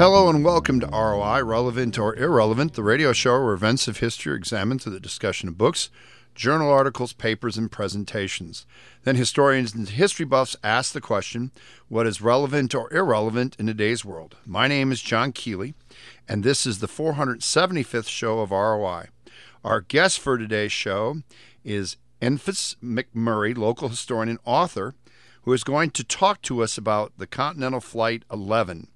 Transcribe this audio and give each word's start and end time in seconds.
Hello 0.00 0.30
and 0.30 0.42
welcome 0.42 0.80
to 0.80 0.86
ROI, 0.86 1.42
Relevant 1.44 1.98
or 1.98 2.16
Irrelevant, 2.16 2.72
the 2.72 2.82
radio 2.82 3.12
show 3.12 3.32
where 3.32 3.52
events 3.52 3.86
of 3.86 3.98
history 3.98 4.32
are 4.32 4.34
examined 4.34 4.80
through 4.80 4.94
the 4.94 4.98
discussion 4.98 5.46
of 5.46 5.58
books, 5.58 5.90
journal 6.34 6.72
articles, 6.72 7.12
papers, 7.12 7.58
and 7.58 7.70
presentations. 7.70 8.64
Then 9.02 9.16
historians 9.16 9.74
and 9.74 9.86
history 9.86 10.24
buffs 10.24 10.56
ask 10.64 10.94
the 10.94 11.02
question 11.02 11.50
what 11.90 12.06
is 12.06 12.22
relevant 12.22 12.74
or 12.74 12.90
irrelevant 12.90 13.56
in 13.58 13.66
today's 13.66 14.02
world? 14.02 14.38
My 14.46 14.68
name 14.68 14.90
is 14.90 15.02
John 15.02 15.32
Keeley, 15.32 15.74
and 16.26 16.42
this 16.42 16.64
is 16.64 16.78
the 16.78 16.88
475th 16.88 18.08
show 18.08 18.38
of 18.38 18.52
ROI. 18.52 19.08
Our 19.62 19.82
guest 19.82 20.18
for 20.18 20.38
today's 20.38 20.72
show 20.72 21.16
is 21.62 21.98
Enfys 22.22 22.74
McMurray, 22.82 23.54
local 23.54 23.90
historian 23.90 24.30
and 24.30 24.38
author, 24.46 24.94
who 25.42 25.52
is 25.52 25.62
going 25.62 25.90
to 25.90 26.04
talk 26.04 26.40
to 26.40 26.62
us 26.62 26.78
about 26.78 27.12
the 27.18 27.26
Continental 27.26 27.80
Flight 27.82 28.24
11. 28.32 28.88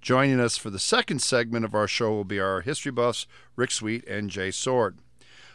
Joining 0.00 0.40
us 0.40 0.56
for 0.56 0.70
the 0.70 0.78
second 0.78 1.20
segment 1.20 1.64
of 1.66 1.74
our 1.74 1.86
show 1.86 2.10
will 2.10 2.24
be 2.24 2.40
our 2.40 2.62
history 2.62 2.90
buffs, 2.90 3.26
Rick 3.54 3.70
Sweet 3.70 4.02
and 4.08 4.30
Jay 4.30 4.50
Sword. 4.50 4.96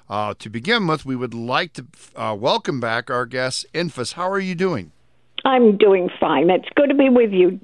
Uh, 0.08 0.36
to 0.38 0.50
begin 0.52 0.86
with, 0.86 1.04
we 1.04 1.16
would 1.16 1.34
like 1.34 1.74
to 1.74 1.86
uh, 2.16 2.38
welcome 2.40 2.80
back 2.80 3.10
our 3.10 3.26
guest, 3.26 3.66
Enfys. 3.74 4.14
How 4.14 4.30
are 4.30 4.40
you 4.40 4.54
doing? 4.54 4.92
I'm 5.46 5.78
doing 5.78 6.10
fine. 6.20 6.52
It's 6.52 6.70
good 6.76 6.90
to 6.90 6.96
be 6.96 7.10
with 7.10 7.32
you. 7.32 7.60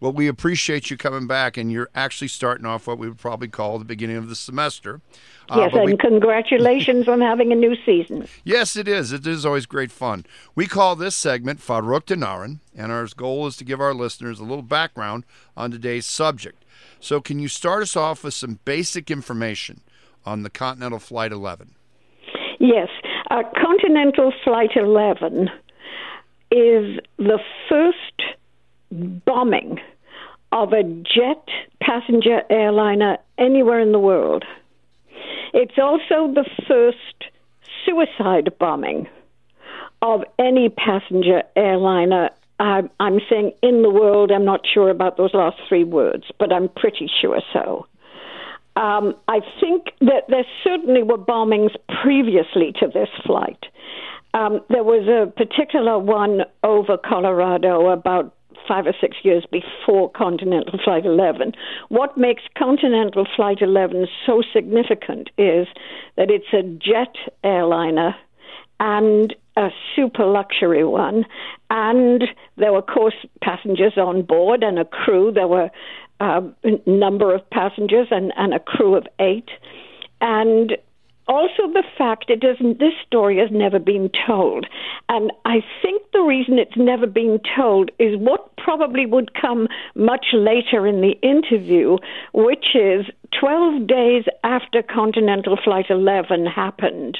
Well, 0.00 0.12
we 0.12 0.28
appreciate 0.28 0.90
you 0.90 0.96
coming 0.96 1.26
back, 1.26 1.58
and 1.58 1.70
you're 1.70 1.90
actually 1.94 2.28
starting 2.28 2.64
off 2.64 2.86
what 2.86 2.98
we 2.98 3.06
would 3.08 3.18
probably 3.18 3.48
call 3.48 3.78
the 3.78 3.84
beginning 3.84 4.16
of 4.16 4.30
the 4.30 4.34
semester. 4.34 5.02
Uh, 5.50 5.58
yes, 5.58 5.72
and 5.74 5.84
we... 5.84 5.96
congratulations 5.96 7.06
on 7.06 7.20
having 7.20 7.52
a 7.52 7.54
new 7.54 7.76
season. 7.84 8.26
Yes, 8.42 8.74
it 8.74 8.88
is. 8.88 9.12
It 9.12 9.26
is 9.26 9.44
always 9.44 9.66
great 9.66 9.92
fun. 9.92 10.24
We 10.54 10.66
call 10.66 10.96
this 10.96 11.14
segment 11.14 11.60
Faruk 11.60 12.06
Naran, 12.06 12.60
and 12.74 12.90
our 12.90 13.06
goal 13.14 13.46
is 13.46 13.56
to 13.58 13.64
give 13.64 13.80
our 13.80 13.92
listeners 13.92 14.40
a 14.40 14.44
little 14.44 14.62
background 14.62 15.24
on 15.56 15.70
today's 15.70 16.06
subject. 16.06 16.64
So, 17.00 17.20
can 17.20 17.38
you 17.38 17.48
start 17.48 17.82
us 17.82 17.96
off 17.96 18.24
with 18.24 18.34
some 18.34 18.58
basic 18.64 19.10
information 19.10 19.82
on 20.24 20.42
the 20.42 20.50
Continental 20.50 20.98
Flight 20.98 21.32
11? 21.32 21.74
Yes, 22.58 22.88
uh, 23.30 23.42
Continental 23.54 24.32
Flight 24.42 24.70
11 24.74 25.48
is 26.50 26.98
the 27.18 27.38
first 27.68 28.22
bombing 29.24 29.78
of 30.52 30.72
a 30.72 30.82
jet 30.82 31.46
passenger 31.80 32.42
airliner 32.50 33.18
anywhere 33.38 33.80
in 33.80 33.92
the 33.92 33.98
world. 33.98 34.44
It's 35.52 35.78
also 35.78 36.32
the 36.32 36.48
first 36.68 37.30
suicide 37.84 38.50
bombing 38.58 39.08
of 40.02 40.20
any 40.38 40.68
passenger 40.68 41.42
airliner. 41.56 42.30
I'm, 42.58 42.90
I'm 43.00 43.20
saying 43.28 43.52
in 43.62 43.82
the 43.82 43.90
world, 43.90 44.30
I'm 44.30 44.44
not 44.44 44.60
sure 44.72 44.90
about 44.90 45.16
those 45.16 45.34
last 45.34 45.56
three 45.68 45.84
words, 45.84 46.24
but 46.38 46.52
I'm 46.52 46.68
pretty 46.68 47.08
sure 47.20 47.40
so. 47.52 47.86
Um, 48.76 49.14
I 49.28 49.40
think 49.60 49.86
that 50.00 50.24
there 50.28 50.44
certainly 50.62 51.02
were 51.02 51.18
bombings 51.18 51.74
previously 52.02 52.72
to 52.80 52.86
this 52.86 53.08
flight. 53.26 53.64
Um, 54.32 54.60
there 54.68 54.84
was 54.84 55.08
a 55.08 55.30
particular 55.30 55.98
one 55.98 56.42
over 56.62 56.96
Colorado 56.96 57.88
about 57.88 58.34
five 58.70 58.86
or 58.86 58.94
six 59.00 59.16
years 59.24 59.44
before 59.50 60.08
Continental 60.12 60.78
Flight 60.84 61.04
11. 61.04 61.54
What 61.88 62.16
makes 62.16 62.44
Continental 62.56 63.26
Flight 63.34 63.62
11 63.62 64.06
so 64.24 64.44
significant 64.52 65.28
is 65.36 65.66
that 66.16 66.30
it's 66.30 66.52
a 66.52 66.62
jet 66.62 67.16
airliner 67.42 68.14
and 68.78 69.34
a 69.56 69.70
super 69.96 70.24
luxury 70.24 70.84
one. 70.84 71.26
And 71.68 72.28
there 72.58 72.70
were, 72.70 72.78
of 72.78 72.86
course, 72.86 73.16
passengers 73.42 73.94
on 73.96 74.22
board 74.22 74.62
and 74.62 74.78
a 74.78 74.84
crew. 74.84 75.32
There 75.32 75.48
were 75.48 75.70
uh, 76.20 76.42
a 76.62 76.88
number 76.88 77.34
of 77.34 77.50
passengers 77.50 78.06
and, 78.12 78.32
and 78.36 78.54
a 78.54 78.60
crew 78.60 78.94
of 78.94 79.04
eight. 79.18 79.50
And 80.20 80.76
also 81.30 81.72
the 81.72 81.84
fact 81.96 82.28
it 82.28 82.40
doesn't 82.40 82.80
this 82.80 82.92
story 83.06 83.38
has 83.38 83.48
never 83.52 83.78
been 83.78 84.10
told 84.26 84.66
and 85.08 85.32
i 85.44 85.62
think 85.80 86.02
the 86.12 86.20
reason 86.20 86.58
it's 86.58 86.76
never 86.76 87.06
been 87.06 87.38
told 87.56 87.90
is 88.00 88.18
what 88.18 88.54
probably 88.56 89.06
would 89.06 89.30
come 89.40 89.68
much 89.94 90.26
later 90.34 90.86
in 90.86 91.00
the 91.00 91.14
interview 91.22 91.96
which 92.34 92.74
is 92.74 93.06
12 93.38 93.86
days 93.86 94.24
after 94.42 94.82
continental 94.82 95.56
flight 95.62 95.86
11 95.88 96.46
happened 96.46 97.16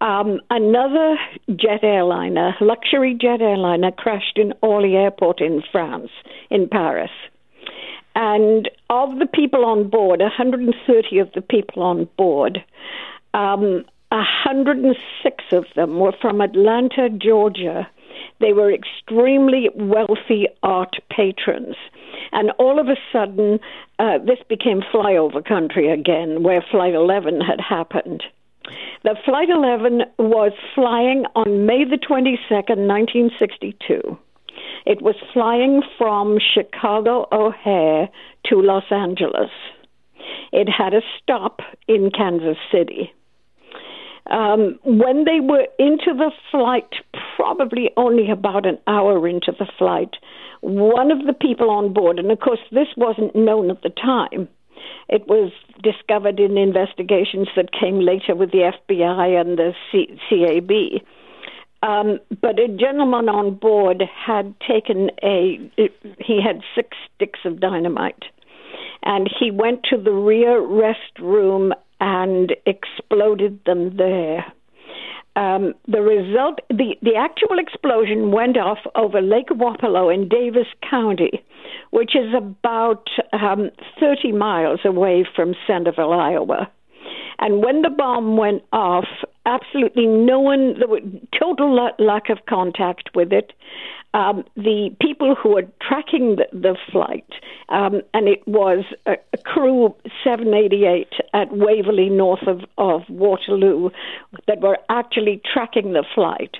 um, 0.00 0.40
another 0.48 1.16
jet 1.56 1.82
airliner, 1.82 2.54
luxury 2.60 3.18
jet 3.20 3.40
airliner, 3.40 3.90
crashed 3.90 4.38
in 4.38 4.52
Orly 4.62 4.94
Airport 4.94 5.40
in 5.40 5.60
France, 5.72 6.10
in 6.50 6.68
Paris. 6.68 7.10
And 8.14 8.70
of 8.90 9.18
the 9.18 9.26
people 9.26 9.64
on 9.64 9.90
board, 9.90 10.20
130 10.20 11.18
of 11.18 11.32
the 11.34 11.40
people 11.40 11.82
on 11.82 12.08
board, 12.16 12.58
um, 13.34 13.84
106 14.10 15.44
of 15.52 15.64
them 15.76 15.98
were 15.98 16.14
from 16.20 16.40
Atlanta, 16.40 17.10
Georgia. 17.10 17.88
They 18.40 18.52
were 18.52 18.72
extremely 18.72 19.68
wealthy 19.74 20.46
art 20.62 20.96
patrons. 21.10 21.76
And 22.32 22.50
all 22.58 22.78
of 22.78 22.88
a 22.88 22.96
sudden, 23.12 23.60
uh, 23.98 24.18
this 24.18 24.38
became 24.48 24.82
flyover 24.92 25.44
country 25.44 25.90
again, 25.90 26.42
where 26.42 26.64
Flight 26.70 26.94
11 26.94 27.40
had 27.40 27.60
happened. 27.60 28.22
The 29.04 29.16
Flight 29.24 29.50
11 29.50 30.02
was 30.18 30.52
flying 30.74 31.24
on 31.34 31.66
May 31.66 31.84
the 31.84 31.96
22nd, 31.96 32.86
1962. 32.86 34.18
It 34.86 35.02
was 35.02 35.14
flying 35.32 35.82
from 35.96 36.38
Chicago 36.38 37.26
O'Hare 37.30 38.08
to 38.46 38.62
Los 38.62 38.90
Angeles. 38.90 39.50
It 40.52 40.68
had 40.68 40.94
a 40.94 41.02
stop 41.20 41.60
in 41.86 42.10
Kansas 42.10 42.56
City. 42.72 43.12
Um, 44.28 44.78
when 44.84 45.24
they 45.24 45.40
were 45.40 45.66
into 45.78 46.12
the 46.12 46.30
flight, 46.50 46.90
probably 47.36 47.90
only 47.96 48.30
about 48.30 48.66
an 48.66 48.78
hour 48.86 49.26
into 49.26 49.52
the 49.58 49.66
flight, 49.78 50.16
one 50.60 51.10
of 51.10 51.26
the 51.26 51.32
people 51.32 51.70
on 51.70 51.92
board, 51.92 52.18
and 52.18 52.30
of 52.30 52.40
course 52.40 52.58
this 52.70 52.88
wasn't 52.96 53.34
known 53.34 53.70
at 53.70 53.82
the 53.82 53.90
time, 53.90 54.48
it 55.08 55.26
was 55.26 55.52
discovered 55.82 56.38
in 56.38 56.58
investigations 56.58 57.48
that 57.56 57.70
came 57.72 58.00
later 58.00 58.34
with 58.34 58.50
the 58.50 58.70
FBI 58.88 59.40
and 59.40 59.58
the 59.58 59.72
C- 59.90 60.18
CAB. 60.28 61.02
Um, 61.80 62.18
but 62.42 62.58
a 62.58 62.68
gentleman 62.68 63.28
on 63.28 63.54
board 63.54 64.02
had 64.26 64.54
taken 64.60 65.10
a, 65.22 65.70
he 66.18 66.40
had 66.44 66.60
six 66.74 66.96
sticks 67.14 67.40
of 67.44 67.60
dynamite. 67.60 68.24
And 69.04 69.30
he 69.38 69.50
went 69.52 69.84
to 69.90 69.96
the 69.96 70.10
rear 70.10 70.60
restroom 70.60 71.70
and 72.00 72.54
exploded 72.66 73.60
them 73.64 73.96
there. 73.96 74.44
Um, 75.36 75.74
the 75.86 76.00
result, 76.02 76.58
the, 76.68 76.96
the 77.00 77.14
actual 77.14 77.58
explosion 77.58 78.32
went 78.32 78.56
off 78.56 78.78
over 78.96 79.20
Lake 79.20 79.50
Wapello 79.50 80.12
in 80.12 80.28
Davis 80.28 80.66
County, 80.88 81.44
which 81.90 82.16
is 82.16 82.34
about 82.34 83.06
um, 83.32 83.70
30 84.00 84.32
miles 84.32 84.80
away 84.84 85.24
from 85.36 85.54
Centerville, 85.66 86.12
Iowa. 86.12 86.68
And 87.38 87.62
when 87.64 87.82
the 87.82 87.90
bomb 87.90 88.36
went 88.36 88.62
off, 88.72 89.06
absolutely 89.46 90.06
no 90.06 90.40
one, 90.40 90.78
there 90.78 90.88
was 90.88 91.02
total 91.38 91.90
lack 91.98 92.30
of 92.30 92.38
contact 92.46 93.10
with 93.14 93.32
it 93.32 93.52
um, 94.14 94.44
the 94.56 94.94
people 95.00 95.34
who 95.34 95.54
were 95.54 95.66
tracking 95.82 96.36
the, 96.36 96.46
the 96.52 96.76
flight, 96.90 97.28
um, 97.68 98.00
and 98.14 98.26
it 98.26 98.46
was 98.48 98.84
a, 99.06 99.12
a, 99.32 99.38
crew 99.38 99.94
788 100.24 101.08
at 101.34 101.52
Waverly, 101.52 102.08
north 102.08 102.46
of, 102.46 102.62
of 102.78 103.02
Waterloo, 103.10 103.90
that 104.46 104.60
were 104.60 104.78
actually 104.88 105.42
tracking 105.52 105.92
the 105.92 106.04
flight, 106.14 106.56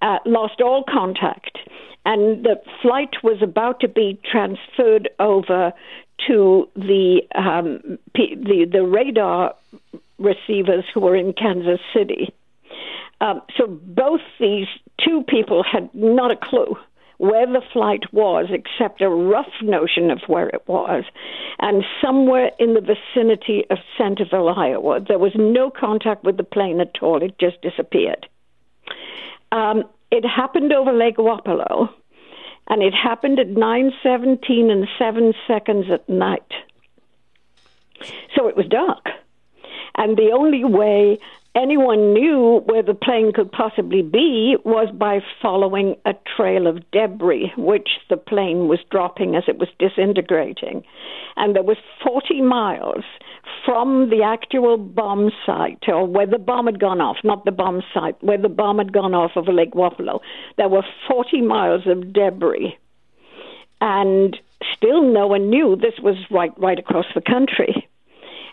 uh, 0.00 0.18
lost 0.26 0.60
all 0.60 0.84
contact. 0.88 1.58
And 2.04 2.44
the 2.44 2.60
flight 2.80 3.10
was 3.22 3.42
about 3.42 3.80
to 3.80 3.88
be 3.88 4.20
transferred 4.30 5.08
over 5.18 5.72
to 6.26 6.68
the 6.76 7.22
um, 7.34 7.98
the, 8.14 8.66
the 8.70 8.84
radar 8.84 9.54
receivers 10.22 10.84
who 10.92 11.00
were 11.00 11.16
in 11.16 11.32
Kansas 11.32 11.80
City. 11.94 12.34
Um, 13.20 13.42
so 13.56 13.66
both 13.66 14.20
these 14.40 14.66
two 15.04 15.22
people 15.28 15.62
had 15.62 15.90
not 15.94 16.32
a 16.32 16.36
clue 16.36 16.76
where 17.18 17.46
the 17.46 17.62
flight 17.72 18.12
was, 18.12 18.46
except 18.50 19.00
a 19.00 19.08
rough 19.08 19.52
notion 19.62 20.10
of 20.10 20.20
where 20.26 20.48
it 20.48 20.62
was, 20.66 21.04
and 21.60 21.84
somewhere 22.04 22.50
in 22.58 22.74
the 22.74 22.80
vicinity 22.80 23.64
of 23.70 23.78
Centerville, 23.96 24.48
Iowa. 24.48 24.98
There 25.06 25.20
was 25.20 25.30
no 25.36 25.70
contact 25.70 26.24
with 26.24 26.36
the 26.36 26.42
plane 26.42 26.80
at 26.80 27.00
all, 27.00 27.22
it 27.22 27.38
just 27.38 27.62
disappeared. 27.62 28.26
Um, 29.52 29.84
it 30.10 30.24
happened 30.24 30.72
over 30.72 30.92
Lake 30.92 31.18
Wapello, 31.18 31.90
and 32.66 32.82
it 32.82 32.92
happened 32.92 33.38
at 33.38 33.48
9:17 33.48 34.70
and 34.70 34.88
7 34.98 35.32
seconds 35.46 35.90
at 35.92 36.08
night. 36.08 36.52
So 38.34 38.48
it 38.48 38.56
was 38.56 38.66
dark. 38.66 39.08
And 39.96 40.16
the 40.16 40.30
only 40.32 40.64
way 40.64 41.18
anyone 41.54 42.14
knew 42.14 42.62
where 42.64 42.82
the 42.82 42.94
plane 42.94 43.32
could 43.32 43.52
possibly 43.52 44.02
be 44.02 44.56
was 44.64 44.88
by 44.94 45.20
following 45.40 45.96
a 46.06 46.14
trail 46.36 46.66
of 46.66 46.90
debris, 46.92 47.52
which 47.56 47.98
the 48.08 48.16
plane 48.16 48.68
was 48.68 48.78
dropping 48.90 49.36
as 49.36 49.44
it 49.46 49.58
was 49.58 49.68
disintegrating. 49.78 50.82
And 51.36 51.54
there 51.54 51.62
was 51.62 51.76
40 52.04 52.42
miles 52.42 53.04
from 53.64 54.10
the 54.10 54.22
actual 54.22 54.78
bomb 54.78 55.30
site, 55.44 55.84
or 55.88 56.06
where 56.06 56.26
the 56.26 56.38
bomb 56.38 56.66
had 56.66 56.80
gone 56.80 57.00
off, 57.00 57.18
not 57.22 57.44
the 57.44 57.52
bomb 57.52 57.82
site, 57.92 58.22
where 58.22 58.38
the 58.38 58.48
bomb 58.48 58.78
had 58.78 58.92
gone 58.92 59.14
off 59.14 59.32
of 59.36 59.46
Lake 59.48 59.72
Wapello, 59.72 60.20
there 60.56 60.68
were 60.68 60.84
40 61.08 61.42
miles 61.42 61.86
of 61.86 62.12
debris. 62.12 62.76
And 63.80 64.38
still 64.76 65.02
no 65.02 65.26
one 65.26 65.50
knew 65.50 65.76
this 65.76 65.98
was 66.00 66.16
right, 66.30 66.52
right 66.56 66.78
across 66.78 67.06
the 67.14 67.20
country. 67.20 67.88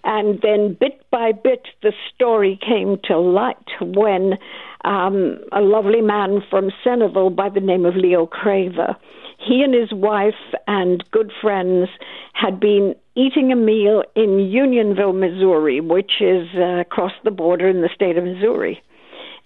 And 0.03 0.39
then 0.41 0.77
bit 0.79 1.01
by 1.11 1.31
bit, 1.31 1.67
the 1.81 1.93
story 2.13 2.57
came 2.65 2.97
to 3.05 3.17
light 3.17 3.57
when 3.81 4.37
um, 4.85 5.39
a 5.51 5.61
lovely 5.61 6.01
man 6.01 6.41
from 6.49 6.71
Centerville 6.83 7.29
by 7.29 7.49
the 7.49 7.59
name 7.59 7.85
of 7.85 7.95
Leo 7.95 8.25
Craver, 8.25 8.95
he 9.37 9.61
and 9.61 9.73
his 9.73 9.91
wife 9.91 10.33
and 10.67 11.03
good 11.11 11.31
friends 11.41 11.89
had 12.33 12.59
been 12.59 12.95
eating 13.15 13.51
a 13.51 13.55
meal 13.55 14.03
in 14.15 14.39
Unionville, 14.39 15.13
Missouri, 15.13 15.81
which 15.81 16.21
is 16.21 16.47
uh, 16.55 16.79
across 16.79 17.13
the 17.23 17.31
border 17.31 17.67
in 17.67 17.81
the 17.81 17.89
state 17.93 18.17
of 18.17 18.23
Missouri. 18.23 18.81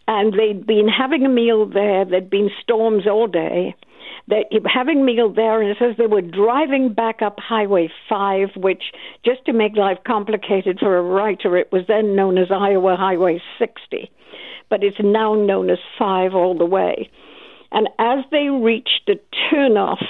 And 0.07 0.33
they'd 0.33 0.65
been 0.65 0.87
having 0.87 1.25
a 1.25 1.29
meal 1.29 1.65
there. 1.65 2.05
There'd 2.05 2.29
been 2.29 2.49
storms 2.61 3.07
all 3.07 3.27
day 3.27 3.75
that 4.27 4.45
having 4.65 5.05
meal 5.05 5.31
there, 5.31 5.61
and 5.61 5.69
it 5.69 5.77
says 5.79 5.95
they 5.97 6.07
were 6.07 6.21
driving 6.21 6.93
back 6.93 7.21
up 7.21 7.39
Highway 7.39 7.89
5, 8.07 8.55
which, 8.55 8.83
just 9.25 9.45
to 9.45 9.53
make 9.53 9.75
life 9.75 9.97
complicated 10.05 10.79
for 10.79 10.97
a 10.97 11.01
writer, 11.01 11.57
it 11.57 11.71
was 11.71 11.83
then 11.87 12.15
known 12.15 12.37
as 12.37 12.47
Iowa 12.51 12.95
Highway 12.95 13.41
60, 13.59 14.09
but 14.69 14.83
it's 14.83 14.97
now 15.01 15.35
known 15.35 15.69
as 15.69 15.79
5 15.97 16.35
all 16.35 16.57
the 16.57 16.65
way. 16.65 17.09
And 17.71 17.89
as 17.99 18.23
they 18.31 18.49
reached 18.49 19.09
a 19.09 19.19
turnoff 19.51 20.03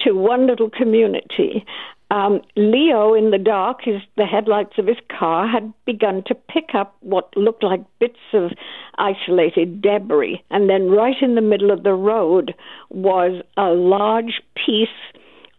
to 0.00 0.12
one 0.12 0.46
little 0.46 0.70
community, 0.70 1.64
um, 2.10 2.40
Leo, 2.56 3.14
in 3.14 3.30
the 3.30 3.38
dark, 3.38 3.82
his, 3.84 4.00
the 4.16 4.26
headlights 4.26 4.78
of 4.78 4.86
his 4.86 4.96
car 5.16 5.46
had 5.46 5.72
begun 5.84 6.24
to 6.26 6.34
pick 6.34 6.70
up 6.74 6.96
what 7.00 7.36
looked 7.36 7.62
like 7.62 7.82
bits 8.00 8.18
of 8.32 8.50
isolated 8.98 9.80
debris. 9.80 10.42
And 10.50 10.68
then, 10.68 10.90
right 10.90 11.14
in 11.22 11.36
the 11.36 11.40
middle 11.40 11.70
of 11.70 11.84
the 11.84 11.94
road, 11.94 12.52
was 12.90 13.42
a 13.56 13.68
large 13.68 14.42
piece 14.56 14.88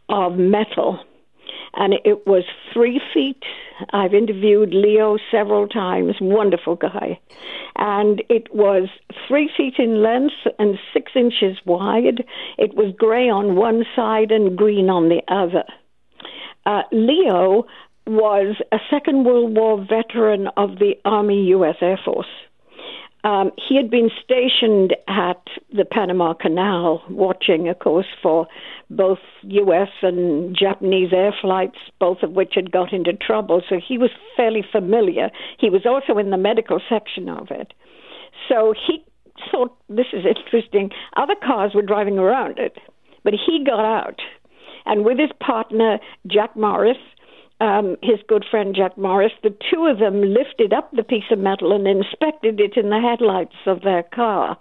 of 0.09 0.37
metal. 0.37 0.99
And 1.73 1.93
it 2.03 2.27
was 2.27 2.43
three 2.73 2.99
feet. 3.13 3.41
I've 3.93 4.13
interviewed 4.13 4.73
Leo 4.73 5.17
several 5.31 5.69
times, 5.69 6.15
wonderful 6.19 6.75
guy. 6.75 7.17
And 7.77 8.21
it 8.27 8.53
was 8.53 8.89
three 9.25 9.49
feet 9.55 9.75
in 9.77 10.03
length 10.03 10.35
and 10.59 10.77
six 10.93 11.13
inches 11.15 11.57
wide. 11.65 12.25
It 12.57 12.75
was 12.75 12.93
gray 12.97 13.29
on 13.29 13.55
one 13.55 13.85
side 13.95 14.31
and 14.31 14.57
green 14.57 14.89
on 14.89 15.07
the 15.07 15.21
other 15.29 15.63
uh, 16.65 16.83
Leo 16.91 17.65
was 18.07 18.55
a 18.71 18.77
Second 18.89 19.25
World 19.25 19.55
War 19.55 19.77
veteran 19.79 20.47
of 20.57 20.79
the 20.79 20.93
Army 21.05 21.45
U.S. 21.49 21.75
Air 21.81 21.99
Force. 22.03 22.27
Um, 23.23 23.51
he 23.55 23.75
had 23.75 23.91
been 23.91 24.09
stationed 24.23 24.95
at 25.07 25.41
the 25.71 25.85
Panama 25.85 26.33
Canal, 26.33 27.03
watching, 27.07 27.69
of 27.69 27.77
course, 27.77 28.07
for 28.21 28.47
both 28.89 29.19
U.S. 29.43 29.89
and 30.01 30.57
Japanese 30.57 31.13
air 31.13 31.33
flights, 31.39 31.77
both 31.99 32.23
of 32.23 32.31
which 32.31 32.53
had 32.55 32.71
got 32.71 32.91
into 32.91 33.13
trouble. 33.13 33.61
So 33.69 33.75
he 33.85 33.99
was 33.99 34.09
fairly 34.35 34.65
familiar. 34.71 35.29
He 35.59 35.69
was 35.69 35.85
also 35.85 36.17
in 36.17 36.31
the 36.31 36.37
medical 36.37 36.81
section 36.89 37.29
of 37.29 37.51
it. 37.51 37.73
So 38.49 38.73
he 38.73 39.03
thought, 39.51 39.77
this 39.87 40.07
is 40.13 40.25
interesting. 40.25 40.89
Other 41.15 41.35
cars 41.35 41.73
were 41.75 41.83
driving 41.83 42.17
around 42.17 42.57
it, 42.57 42.77
but 43.23 43.33
he 43.33 43.63
got 43.63 43.85
out 43.85 44.19
and 44.85 45.05
with 45.05 45.19
his 45.19 45.31
partner, 45.39 45.99
Jack 46.27 46.55
Morris, 46.55 46.97
um, 47.59 47.95
his 48.01 48.19
good 48.27 48.43
friend 48.49 48.75
Jack 48.75 48.97
Morris, 48.97 49.33
the 49.43 49.55
two 49.71 49.85
of 49.85 49.99
them 49.99 50.21
lifted 50.21 50.73
up 50.73 50.91
the 50.91 51.03
piece 51.03 51.29
of 51.31 51.39
metal 51.39 51.71
and 51.73 51.87
inspected 51.87 52.59
it 52.59 52.75
in 52.75 52.89
the 52.89 52.99
headlights 52.99 53.55
of 53.67 53.81
their 53.81 54.03
car. 54.03 54.57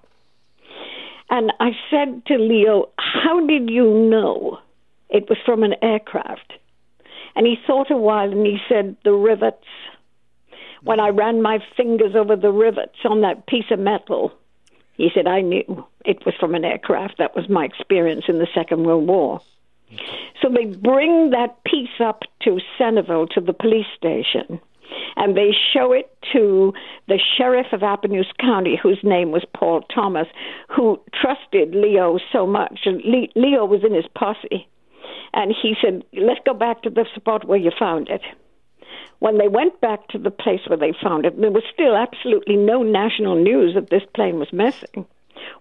And 1.30 1.52
I 1.60 1.70
said 1.90 2.26
to 2.26 2.36
Leo, 2.36 2.90
How 2.98 3.44
did 3.46 3.70
you 3.70 3.84
know 4.10 4.58
it 5.08 5.28
was 5.28 5.38
from 5.46 5.62
an 5.62 5.74
aircraft? 5.80 6.52
And 7.34 7.46
he 7.46 7.56
thought 7.66 7.90
a 7.90 7.96
while 7.96 8.30
and 8.30 8.44
he 8.44 8.58
said, 8.68 8.96
The 9.04 9.12
rivets. 9.12 9.64
When 10.82 10.98
I 10.98 11.08
ran 11.08 11.42
my 11.42 11.58
fingers 11.76 12.14
over 12.14 12.36
the 12.36 12.52
rivets 12.52 12.96
on 13.04 13.20
that 13.20 13.46
piece 13.46 13.70
of 13.70 13.78
metal, 13.78 14.32
he 14.94 15.10
said, 15.14 15.26
I 15.26 15.40
knew 15.40 15.86
it 16.04 16.24
was 16.26 16.34
from 16.38 16.54
an 16.54 16.64
aircraft. 16.64 17.18
That 17.18 17.36
was 17.36 17.48
my 17.48 17.64
experience 17.64 18.24
in 18.28 18.38
the 18.38 18.48
Second 18.54 18.84
World 18.84 19.06
War. 19.06 19.40
So 20.40 20.48
they 20.48 20.66
bring 20.66 21.30
that 21.30 21.62
piece 21.64 22.00
up 22.00 22.22
to 22.42 22.58
Centerville, 22.78 23.26
to 23.28 23.40
the 23.40 23.52
police 23.52 23.86
station, 23.96 24.60
and 25.16 25.36
they 25.36 25.50
show 25.72 25.92
it 25.92 26.16
to 26.32 26.72
the 27.08 27.18
sheriff 27.36 27.66
of 27.72 27.80
Appanoose 27.80 28.32
County, 28.38 28.78
whose 28.80 29.00
name 29.02 29.30
was 29.30 29.44
Paul 29.54 29.82
Thomas, 29.94 30.26
who 30.68 31.00
trusted 31.20 31.74
Leo 31.74 32.18
so 32.32 32.46
much. 32.46 32.80
And 32.84 33.02
Leo 33.34 33.64
was 33.64 33.84
in 33.84 33.94
his 33.94 34.06
posse. 34.14 34.68
And 35.32 35.54
he 35.60 35.74
said, 35.80 36.04
Let's 36.12 36.40
go 36.44 36.54
back 36.54 36.82
to 36.82 36.90
the 36.90 37.06
spot 37.14 37.46
where 37.46 37.58
you 37.58 37.70
found 37.78 38.08
it. 38.08 38.22
When 39.20 39.38
they 39.38 39.48
went 39.48 39.80
back 39.80 40.08
to 40.08 40.18
the 40.18 40.30
place 40.30 40.60
where 40.66 40.78
they 40.78 40.94
found 41.02 41.26
it, 41.26 41.38
there 41.40 41.50
was 41.50 41.62
still 41.72 41.94
absolutely 41.94 42.56
no 42.56 42.82
national 42.82 43.36
news 43.36 43.74
that 43.74 43.90
this 43.90 44.02
plane 44.14 44.38
was 44.38 44.52
missing. 44.52 45.06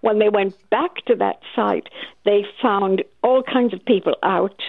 When 0.00 0.18
they 0.18 0.28
went 0.28 0.54
back 0.70 0.96
to 1.06 1.14
that 1.16 1.40
site, 1.54 1.88
they 2.24 2.44
found 2.60 3.04
all 3.22 3.42
kinds 3.42 3.72
of 3.74 3.84
people 3.84 4.14
out. 4.22 4.60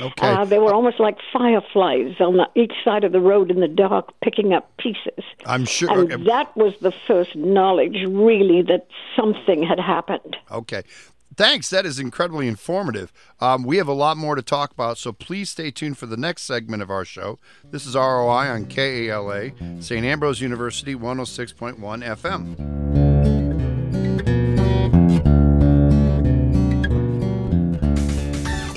Okay. 0.00 0.26
Uh, 0.26 0.44
they 0.44 0.58
were 0.58 0.72
almost 0.72 0.98
like 0.98 1.18
fireflies 1.32 2.14
on 2.18 2.38
the, 2.38 2.48
each 2.54 2.72
side 2.82 3.04
of 3.04 3.12
the 3.12 3.20
road 3.20 3.50
in 3.50 3.60
the 3.60 3.68
dark, 3.68 4.12
picking 4.22 4.52
up 4.54 4.74
pieces. 4.78 5.24
I'm 5.44 5.66
sure. 5.66 5.90
And 5.90 6.12
okay. 6.12 6.24
that 6.24 6.56
was 6.56 6.74
the 6.80 6.92
first 7.06 7.36
knowledge, 7.36 7.98
really, 8.08 8.62
that 8.62 8.86
something 9.14 9.62
had 9.62 9.78
happened. 9.78 10.36
Okay. 10.50 10.82
Thanks. 11.36 11.70
That 11.70 11.86
is 11.86 11.98
incredibly 11.98 12.46
informative. 12.46 13.12
Um, 13.40 13.64
we 13.64 13.78
have 13.78 13.88
a 13.88 13.94
lot 13.94 14.16
more 14.16 14.34
to 14.34 14.42
talk 14.42 14.70
about, 14.72 14.98
so 14.98 15.12
please 15.12 15.50
stay 15.50 15.70
tuned 15.70 15.98
for 15.98 16.06
the 16.06 16.16
next 16.16 16.42
segment 16.42 16.82
of 16.82 16.90
our 16.90 17.04
show. 17.04 17.38
This 17.70 17.86
is 17.86 17.94
ROI 17.94 18.50
on 18.50 18.66
KALA, 18.66 19.52
St. 19.80 20.04
Ambrose 20.04 20.40
University, 20.40 20.94
106.1 20.94 21.76
FM. 21.78 23.01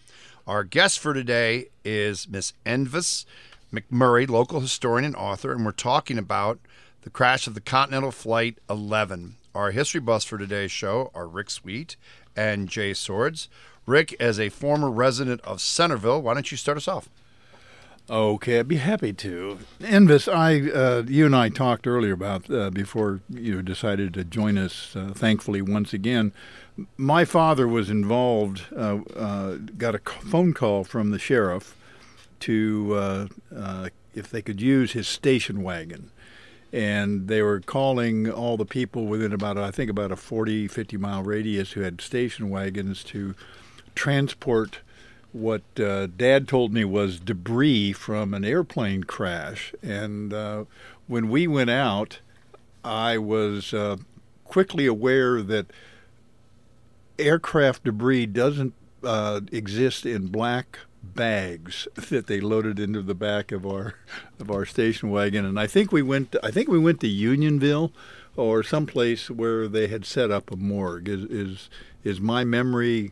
Our 0.46 0.64
guest 0.64 0.98
for 0.98 1.12
today 1.12 1.66
is 1.84 2.26
Miss 2.26 2.54
Enfys 2.64 3.26
McMurray, 3.70 4.26
local 4.26 4.60
historian 4.60 5.04
and 5.04 5.16
author, 5.16 5.52
and 5.52 5.66
we're 5.66 5.72
talking 5.72 6.16
about 6.16 6.58
the 7.02 7.10
crash 7.10 7.46
of 7.46 7.52
the 7.52 7.60
Continental 7.60 8.12
Flight 8.12 8.56
11. 8.70 9.36
Our 9.54 9.72
history 9.72 10.00
buffs 10.00 10.24
for 10.24 10.38
today's 10.38 10.72
show 10.72 11.10
are 11.14 11.28
Rick 11.28 11.50
Sweet 11.50 11.96
and 12.34 12.70
Jay 12.70 12.94
Swords. 12.94 13.50
Rick, 13.84 14.16
as 14.18 14.40
a 14.40 14.48
former 14.48 14.90
resident 14.90 15.42
of 15.42 15.60
Centerville, 15.60 16.22
why 16.22 16.32
don't 16.32 16.50
you 16.50 16.56
start 16.56 16.78
us 16.78 16.88
off? 16.88 17.10
Okay, 18.08 18.58
I'd 18.58 18.68
be 18.68 18.76
happy 18.76 19.14
to. 19.14 19.58
Enfys, 19.80 20.30
I, 20.30 20.70
uh, 20.70 21.04
you 21.08 21.24
and 21.24 21.34
I 21.34 21.48
talked 21.48 21.86
earlier 21.86 22.12
about 22.12 22.50
uh, 22.50 22.68
before 22.68 23.20
you 23.30 23.62
decided 23.62 24.12
to 24.14 24.24
join 24.24 24.58
us. 24.58 24.94
Uh, 24.94 25.12
thankfully, 25.14 25.62
once 25.62 25.94
again, 25.94 26.34
my 26.98 27.24
father 27.24 27.66
was 27.66 27.88
involved. 27.88 28.66
Uh, 28.76 28.98
uh, 29.16 29.56
got 29.78 29.94
a 29.94 29.98
phone 29.98 30.52
call 30.52 30.84
from 30.84 31.12
the 31.12 31.18
sheriff 31.18 31.74
to 32.40 32.94
uh, 33.50 33.88
if 34.14 34.28
they 34.30 34.42
could 34.42 34.60
use 34.60 34.92
his 34.92 35.08
station 35.08 35.62
wagon, 35.62 36.10
and 36.74 37.26
they 37.28 37.40
were 37.40 37.60
calling 37.60 38.30
all 38.30 38.58
the 38.58 38.66
people 38.66 39.06
within 39.06 39.32
about 39.32 39.56
I 39.56 39.70
think 39.70 39.90
about 39.90 40.12
a 40.12 40.16
40, 40.16 40.68
50 40.68 40.98
mile 40.98 41.22
radius 41.22 41.72
who 41.72 41.80
had 41.80 42.02
station 42.02 42.50
wagons 42.50 43.02
to 43.04 43.34
transport 43.94 44.80
what 45.34 45.62
uh, 45.80 46.06
Dad 46.06 46.46
told 46.46 46.72
me 46.72 46.84
was 46.84 47.18
debris 47.18 47.92
from 47.92 48.32
an 48.32 48.44
airplane 48.44 49.02
crash. 49.02 49.74
And 49.82 50.32
uh, 50.32 50.64
when 51.08 51.28
we 51.28 51.48
went 51.48 51.70
out, 51.70 52.20
I 52.84 53.18
was 53.18 53.74
uh, 53.74 53.96
quickly 54.44 54.86
aware 54.86 55.42
that 55.42 55.66
aircraft 57.18 57.82
debris 57.82 58.26
doesn't 58.26 58.74
uh, 59.02 59.40
exist 59.50 60.06
in 60.06 60.28
black 60.28 60.78
bags 61.02 61.88
that 61.94 62.28
they 62.28 62.40
loaded 62.40 62.78
into 62.78 63.02
the 63.02 63.14
back 63.14 63.50
of 63.50 63.66
our 63.66 63.94
of 64.38 64.52
our 64.52 64.64
station 64.64 65.10
wagon. 65.10 65.44
And 65.44 65.58
I 65.58 65.66
think 65.66 65.90
we 65.90 66.00
went. 66.00 66.30
To, 66.32 66.46
I 66.46 66.52
think 66.52 66.68
we 66.68 66.78
went 66.78 67.00
to 67.00 67.08
Unionville 67.08 67.92
or 68.36 68.62
someplace 68.62 69.30
where 69.30 69.66
they 69.66 69.88
had 69.88 70.04
set 70.04 70.30
up 70.30 70.52
a 70.52 70.56
morgue. 70.56 71.08
Is 71.08 71.24
is 71.24 71.70
is 72.04 72.20
my 72.20 72.44
memory 72.44 73.10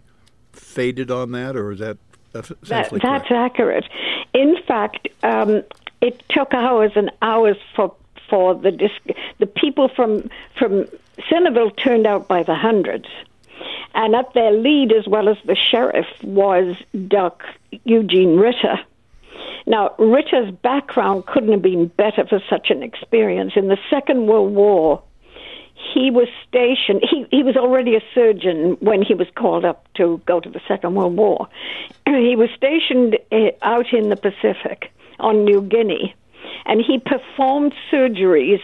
faded 0.53 1.11
on 1.11 1.33
that, 1.33 1.57
or 1.57 1.73
is 1.73 1.81
that 1.81 1.99
that, 2.33 2.91
that's 3.03 3.31
accurate. 3.31 3.85
In 4.35 4.57
fact, 4.67 5.09
um, 5.23 5.63
it 6.01 6.23
took 6.29 6.55
hours 6.55 6.93
and 6.97 7.11
hours 7.23 7.57
for 7.75 7.95
for 8.29 8.55
the 8.55 8.71
disc- 8.71 9.19
the 9.39 9.47
people 9.47 9.89
from 9.89 10.29
from 10.59 10.87
Centerville 11.29 11.71
turned 11.71 12.07
out 12.07 12.29
by 12.29 12.43
the 12.43 12.55
hundreds, 12.55 13.09
and 13.95 14.15
at 14.15 14.33
their 14.35 14.53
lead, 14.53 14.93
as 14.93 15.07
well 15.07 15.29
as 15.29 15.37
the 15.45 15.55
sheriff, 15.55 16.07
was 16.23 16.77
Doc 17.09 17.43
Eugene 17.85 18.37
Ritter. 18.37 18.81
Now, 19.67 19.95
Ritter's 19.99 20.51
background 20.51 21.27
couldn't 21.27 21.53
have 21.53 21.63
been 21.63 21.87
better 21.87 22.27
for 22.27 22.41
such 22.51 22.71
an 22.71 22.83
experience. 22.83 23.53
In 23.55 23.69
the 23.69 23.79
Second 23.91 24.27
World 24.27 24.55
War, 24.55 25.03
he 25.83 26.11
was 26.11 26.29
stationed, 26.49 27.03
he, 27.09 27.27
he 27.31 27.43
was 27.43 27.57
already 27.57 27.97
a 27.97 28.01
surgeon 28.15 28.77
when 28.81 29.03
he 29.03 29.15
was 29.15 29.27
called 29.35 29.65
up 29.65 29.87
to 29.95 30.21
go 30.27 30.41
to 30.41 30.49
the 30.49 30.61
Second 30.69 30.95
World 30.95 31.17
War. 31.17 31.49
He 32.07 32.37
was 32.37 32.51
stationed 32.57 33.19
eh, 33.31 33.51
out 33.63 33.93
in 33.93 34.09
the 34.09 34.17
Pacific 34.17 34.93
on 35.19 35.45
New 35.45 35.63
Guinea, 35.63 36.15
and 36.67 36.81
he 36.81 36.99
performed 36.99 37.75
surgeries, 37.91 38.61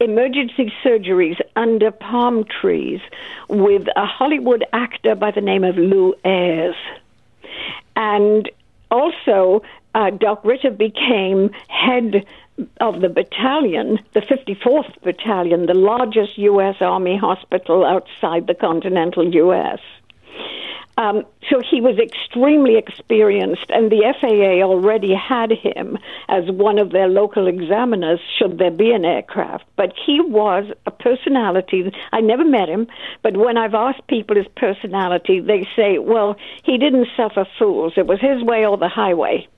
emergency 0.00 0.72
surgeries, 0.84 1.40
under 1.56 1.90
palm 1.90 2.44
trees 2.44 3.00
with 3.48 3.86
a 3.96 4.04
Hollywood 4.04 4.64
actor 4.72 5.14
by 5.14 5.30
the 5.30 5.40
name 5.40 5.64
of 5.64 5.76
Lew 5.76 6.14
Ayres. 6.24 6.76
And 7.96 8.50
also, 8.90 9.62
uh, 9.94 10.10
Doc 10.10 10.44
Ritter 10.44 10.70
became 10.70 11.50
head 11.68 12.24
of 12.80 13.00
the 13.00 13.08
battalion, 13.08 13.98
the 14.12 14.20
54th 14.20 15.02
Battalion, 15.02 15.66
the 15.66 15.74
largest 15.74 16.38
U.S. 16.38 16.76
Army 16.80 17.16
hospital 17.16 17.84
outside 17.84 18.46
the 18.46 18.54
continental 18.54 19.34
U.S. 19.34 19.80
Um, 20.98 21.24
so 21.48 21.60
he 21.60 21.80
was 21.80 21.98
extremely 21.98 22.76
experienced, 22.76 23.64
and 23.70 23.90
the 23.90 24.14
FAA 24.20 24.62
already 24.62 25.14
had 25.14 25.50
him 25.50 25.98
as 26.28 26.44
one 26.50 26.78
of 26.78 26.90
their 26.90 27.08
local 27.08 27.46
examiners 27.46 28.20
should 28.38 28.58
there 28.58 28.70
be 28.70 28.92
an 28.92 29.04
aircraft. 29.04 29.64
But 29.76 29.94
he 30.06 30.20
was 30.20 30.70
a 30.84 30.90
personality. 30.90 31.90
I 32.12 32.20
never 32.20 32.44
met 32.44 32.68
him, 32.68 32.86
but 33.22 33.38
when 33.38 33.56
I've 33.56 33.74
asked 33.74 34.06
people 34.06 34.36
his 34.36 34.46
personality, 34.54 35.40
they 35.40 35.66
say, 35.74 35.98
well, 35.98 36.36
he 36.62 36.76
didn't 36.76 37.08
suffer 37.16 37.46
fools. 37.58 37.94
It 37.96 38.06
was 38.06 38.20
his 38.20 38.42
way 38.42 38.66
or 38.66 38.76
the 38.76 38.88
highway 38.88 39.48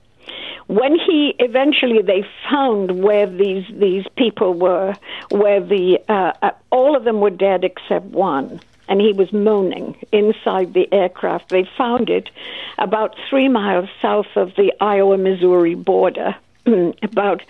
when 0.67 0.97
he 0.97 1.35
eventually 1.39 2.01
they 2.01 2.25
found 2.49 3.03
where 3.03 3.27
these 3.27 3.65
these 3.71 4.05
people 4.17 4.53
were, 4.53 4.95
where 5.29 5.61
the 5.61 5.99
uh, 6.09 6.33
uh, 6.41 6.51
all 6.71 6.95
of 6.95 7.03
them 7.03 7.19
were 7.19 7.29
dead 7.29 7.63
except 7.63 8.05
one, 8.05 8.59
and 8.87 8.99
he 8.99 9.13
was 9.13 9.31
moaning 9.31 9.95
inside 10.11 10.73
the 10.73 10.91
aircraft. 10.91 11.49
They 11.49 11.69
found 11.77 12.09
it 12.09 12.29
about 12.77 13.15
three 13.29 13.47
miles 13.47 13.89
south 14.01 14.35
of 14.35 14.55
the 14.55 14.73
Iowa 14.81 15.17
Missouri 15.17 15.75
border, 15.75 16.35
about 17.03 17.43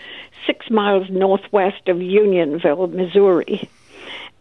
six 0.46 0.70
miles 0.70 1.10
northwest 1.10 1.88
of 1.88 2.02
Unionville, 2.02 2.88
Missouri. 2.88 3.70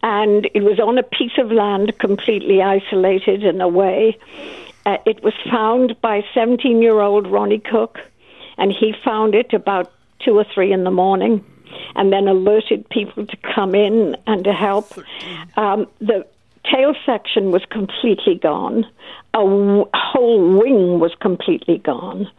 And 0.03 0.51
it 0.53 0.63
was 0.63 0.79
on 0.79 0.99
a 0.99 1.03
piece 1.03 1.39
of 1.39 1.51
land 1.51 1.99
completely 1.99 2.61
isolated 2.61 3.43
and 3.43 3.63
away. 3.63 4.19
Uh, 4.85 4.99
it 5.07 5.23
was 5.23 5.33
found 5.51 5.99
by 6.03 6.23
17 6.35 6.83
year 6.83 7.01
old 7.01 7.27
Ronnie 7.27 7.59
Cook 7.59 8.01
and 8.59 8.73
he 8.73 8.95
found 9.05 9.35
it 9.35 9.53
about 9.53 9.93
two 10.21 10.37
or 10.39 10.45
three 10.55 10.73
in 10.73 10.85
the 10.85 10.91
morning 10.91 11.45
and 11.97 12.13
then 12.13 12.29
alerted 12.29 12.89
people 12.89 13.27
to 13.27 13.37
come 13.55 13.75
in 13.75 14.17
and 14.27 14.45
to 14.45 14.53
help. 14.53 14.93
Um, 15.57 15.87
the 15.99 16.27
tail 16.71 16.95
section 17.05 17.51
was 17.51 17.63
completely 17.71 18.37
gone. 18.37 18.85
A 19.35 19.39
w- 19.39 19.89
whole 19.93 20.59
wing 20.59 21.01
was 21.01 21.13
completely 21.21 21.79
gone. 21.79 22.31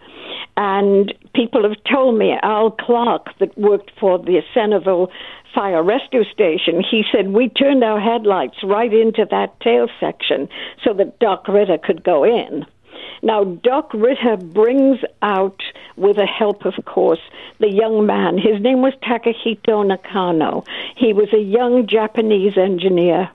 And 0.57 1.13
people 1.33 1.63
have 1.63 1.83
told 1.83 2.17
me, 2.17 2.33
Al 2.41 2.71
Clark, 2.71 3.37
that 3.39 3.57
worked 3.57 3.91
for 3.99 4.17
the 4.17 4.41
Centerville 4.53 5.11
Fire 5.53 5.83
Rescue 5.83 6.23
Station, 6.25 6.83
he 6.83 7.03
said, 7.11 7.29
We 7.29 7.49
turned 7.49 7.83
our 7.83 7.99
headlights 7.99 8.57
right 8.63 8.93
into 8.93 9.25
that 9.31 9.59
tail 9.59 9.87
section 9.99 10.49
so 10.83 10.93
that 10.93 11.19
Doc 11.19 11.47
Ritter 11.47 11.77
could 11.77 12.03
go 12.03 12.23
in. 12.23 12.65
Now, 13.25 13.43
Doc 13.43 13.91
Ritter 13.95 14.37
brings 14.37 14.99
out, 15.23 15.59
with 15.97 16.17
the 16.17 16.27
help, 16.27 16.63
of 16.63 16.75
course, 16.85 17.19
the 17.59 17.71
young 17.71 18.05
man. 18.05 18.37
His 18.37 18.61
name 18.61 18.83
was 18.83 18.93
Takahito 19.01 19.83
Nakano. 19.83 20.63
He 20.95 21.11
was 21.11 21.33
a 21.33 21.39
young 21.39 21.87
Japanese 21.87 22.55
engineer. 22.55 23.31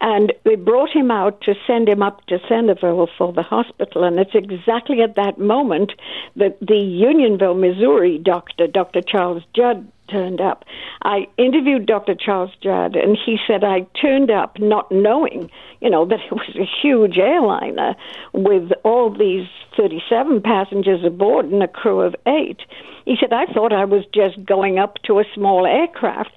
And 0.00 0.32
they 0.44 0.54
brought 0.54 0.90
him 0.90 1.10
out 1.10 1.42
to 1.42 1.54
send 1.66 1.86
him 1.86 2.02
up 2.02 2.24
to 2.28 2.38
Centerville 2.48 3.10
for 3.18 3.30
the 3.34 3.42
hospital. 3.42 4.04
And 4.04 4.18
it's 4.18 4.34
exactly 4.34 5.02
at 5.02 5.16
that 5.16 5.38
moment 5.38 5.92
that 6.36 6.58
the 6.60 6.78
Unionville, 6.78 7.56
Missouri 7.56 8.16
doctor, 8.16 8.66
Dr. 8.66 9.02
Charles 9.02 9.42
Judd, 9.54 9.86
turned 10.08 10.40
up. 10.40 10.64
I 11.02 11.26
interviewed 11.38 11.86
Dr. 11.86 12.14
Charles 12.14 12.50
Judd, 12.62 12.96
and 12.96 13.16
he 13.16 13.38
said 13.46 13.64
I 13.64 13.86
turned 14.00 14.30
up 14.30 14.58
not 14.58 14.90
knowing, 14.90 15.50
you 15.80 15.90
know, 15.90 16.04
that 16.06 16.20
it 16.20 16.32
was 16.32 16.56
a 16.56 16.68
huge 16.82 17.18
airliner 17.18 17.94
with 18.32 18.70
all 18.84 19.10
these 19.10 19.46
37 19.76 20.42
passengers 20.42 21.04
aboard 21.04 21.46
and 21.46 21.62
a 21.62 21.68
crew 21.68 22.00
of 22.00 22.14
eight. 22.26 22.60
He 23.04 23.16
said 23.20 23.32
I 23.32 23.46
thought 23.46 23.72
I 23.72 23.84
was 23.84 24.04
just 24.12 24.44
going 24.44 24.78
up 24.78 24.96
to 25.04 25.18
a 25.20 25.24
small 25.34 25.66
aircraft. 25.66 26.30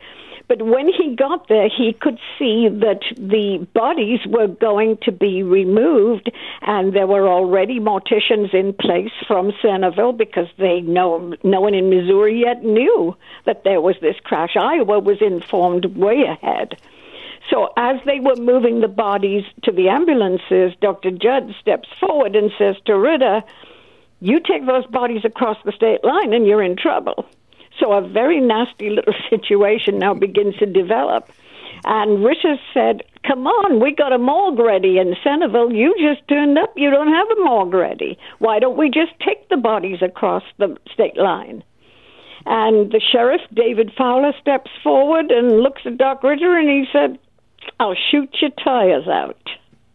But 0.49 0.63
when 0.63 0.87
he 0.87 1.15
got 1.15 1.47
there, 1.47 1.69
he 1.69 1.93
could 1.93 2.17
see 2.39 2.67
that 2.69 3.01
the 3.15 3.67
bodies 3.75 4.19
were 4.25 4.47
going 4.47 4.97
to 5.03 5.11
be 5.11 5.43
removed, 5.43 6.31
and 6.63 6.91
there 6.91 7.05
were 7.05 7.27
already 7.27 7.79
morticians 7.79 8.51
in 8.51 8.73
place 8.73 9.11
from 9.27 9.53
Centerville 9.61 10.11
because 10.11 10.47
they 10.57 10.81
know 10.81 11.35
no 11.43 11.61
one 11.61 11.75
in 11.75 11.91
Missouri 11.91 12.41
yet 12.41 12.63
knew 12.63 13.15
that 13.45 13.63
there 13.63 13.79
was 13.79 13.95
this 14.01 14.15
crash. 14.23 14.57
Iowa 14.57 14.99
was 14.99 15.21
informed 15.21 15.85
way 15.95 16.23
ahead. 16.23 16.81
So 17.51 17.71
as 17.77 17.97
they 18.07 18.19
were 18.19 18.35
moving 18.35 18.81
the 18.81 18.87
bodies 18.87 19.43
to 19.65 19.71
the 19.71 19.89
ambulances, 19.89 20.73
Dr. 20.81 21.11
Judd 21.11 21.53
steps 21.61 21.89
forward 21.99 22.35
and 22.35 22.51
says 22.57 22.75
to 22.85 22.97
Ritter, 22.97 23.43
"You 24.19 24.39
take 24.39 24.65
those 24.65 24.87
bodies 24.87 25.25
across 25.25 25.57
the 25.63 25.73
state 25.73 26.03
line, 26.03 26.33
and 26.33 26.47
you're 26.47 26.63
in 26.63 26.75
trouble." 26.75 27.25
So 27.79 27.93
a 27.93 28.01
very 28.01 28.39
nasty 28.39 28.89
little 28.89 29.13
situation 29.29 29.99
now 29.99 30.13
begins 30.13 30.55
to 30.57 30.65
develop. 30.65 31.29
And 31.85 32.23
Ritter 32.23 32.57
said, 32.73 33.03
Come 33.25 33.47
on, 33.47 33.81
we 33.81 33.93
got 33.93 34.13
a 34.13 34.17
morgue 34.17 34.59
ready 34.59 34.97
in 34.97 35.15
Centerville. 35.23 35.71
You 35.71 35.95
just 35.99 36.27
turned 36.27 36.57
up. 36.57 36.73
You 36.75 36.89
don't 36.89 37.07
have 37.07 37.27
a 37.37 37.43
morgue 37.43 37.73
ready. 37.73 38.17
Why 38.39 38.59
don't 38.59 38.77
we 38.77 38.89
just 38.89 39.11
take 39.25 39.47
the 39.49 39.57
bodies 39.57 40.01
across 40.01 40.43
the 40.57 40.77
state 40.91 41.17
line? 41.17 41.63
And 42.45 42.91
the 42.91 43.01
sheriff, 43.11 43.41
David 43.53 43.91
Fowler, 43.97 44.33
steps 44.41 44.71
forward 44.83 45.31
and 45.31 45.61
looks 45.61 45.81
at 45.85 45.97
Doc 45.97 46.23
Ritter 46.23 46.57
and 46.57 46.69
he 46.69 46.85
said, 46.91 47.19
I'll 47.79 47.95
shoot 48.11 48.35
your 48.41 48.51
tires 48.51 49.07
out 49.07 49.37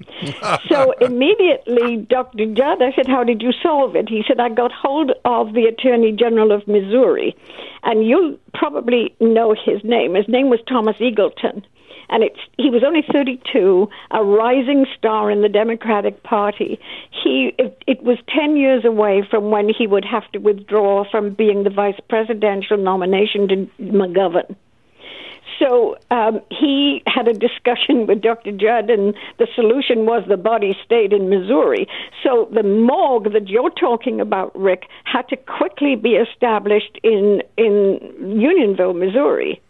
so 0.69 0.93
immediately, 1.01 1.97
Dr. 1.97 2.47
Judd, 2.47 2.83
I 2.83 2.93
said, 2.95 3.07
How 3.07 3.25
did 3.25 3.43
you 3.43 3.53
solve 3.63 3.97
it? 3.97 4.09
He 4.09 4.25
said, 4.27 4.41
I 4.41 4.49
got 4.49 4.73
hold 4.73 5.13
of 5.25 5.55
the 5.55 5.65
Attorney 5.67 6.13
General 6.13 6.53
of 6.53 6.67
Missouri, 6.67 7.37
and 7.83 8.07
you'll 8.07 8.37
probably 8.55 9.15
know 9.21 9.55
his 9.55 9.83
name. 9.85 10.15
His 10.15 10.29
name 10.29 10.51
was 10.51 10.61
Thomas 10.69 10.97
Eagleton. 10.97 11.65
And 12.11 12.23
it's, 12.23 12.39
he 12.59 12.69
was 12.69 12.83
only 12.85 13.03
32, 13.11 13.89
a 14.11 14.23
rising 14.23 14.85
star 14.97 15.31
in 15.31 15.41
the 15.41 15.49
Democratic 15.49 16.23
Party. 16.23 16.79
He, 17.11 17.55
it, 17.59 17.83
it 17.87 18.03
was 18.03 18.19
10 18.29 18.57
years 18.57 18.85
away 18.85 19.27
from 19.29 19.51
when 19.51 19.71
he 19.71 19.87
would 19.87 20.05
have 20.05 20.31
to 20.33 20.39
withdraw 20.39 21.05
from 21.11 21.33
being 21.33 21.65
the 21.65 21.71
vice 21.71 21.99
presidential 22.11 22.77
nomination 22.77 23.49
to 23.49 23.71
McGovern. 23.81 24.55
So 25.59 25.97
um, 26.11 26.41
he 26.51 27.03
had 27.07 27.29
a 27.29 27.33
discussion 27.33 28.07
with 28.07 28.23
Dr. 28.23 28.53
Judd, 28.53 28.91
and 28.91 29.15
the 29.39 29.47
solution 29.55 30.07
was 30.07 30.25
the 30.29 30.37
body 30.37 30.77
stayed 30.85 31.13
in 31.13 31.29
Missouri. 31.29 31.87
So 32.23 32.49
the 32.53 32.63
morgue 32.63 33.33
that 33.33 33.49
you're 33.49 33.71
talking 33.71 34.21
about, 34.21 34.59
Rick, 34.59 34.89
had 35.05 35.29
to 35.29 35.37
quickly 35.37 35.97
be 35.97 36.15
established 36.15 36.99
in 37.03 37.43
in 37.57 38.01
Unionville, 38.41 38.95
Missouri. 38.95 39.61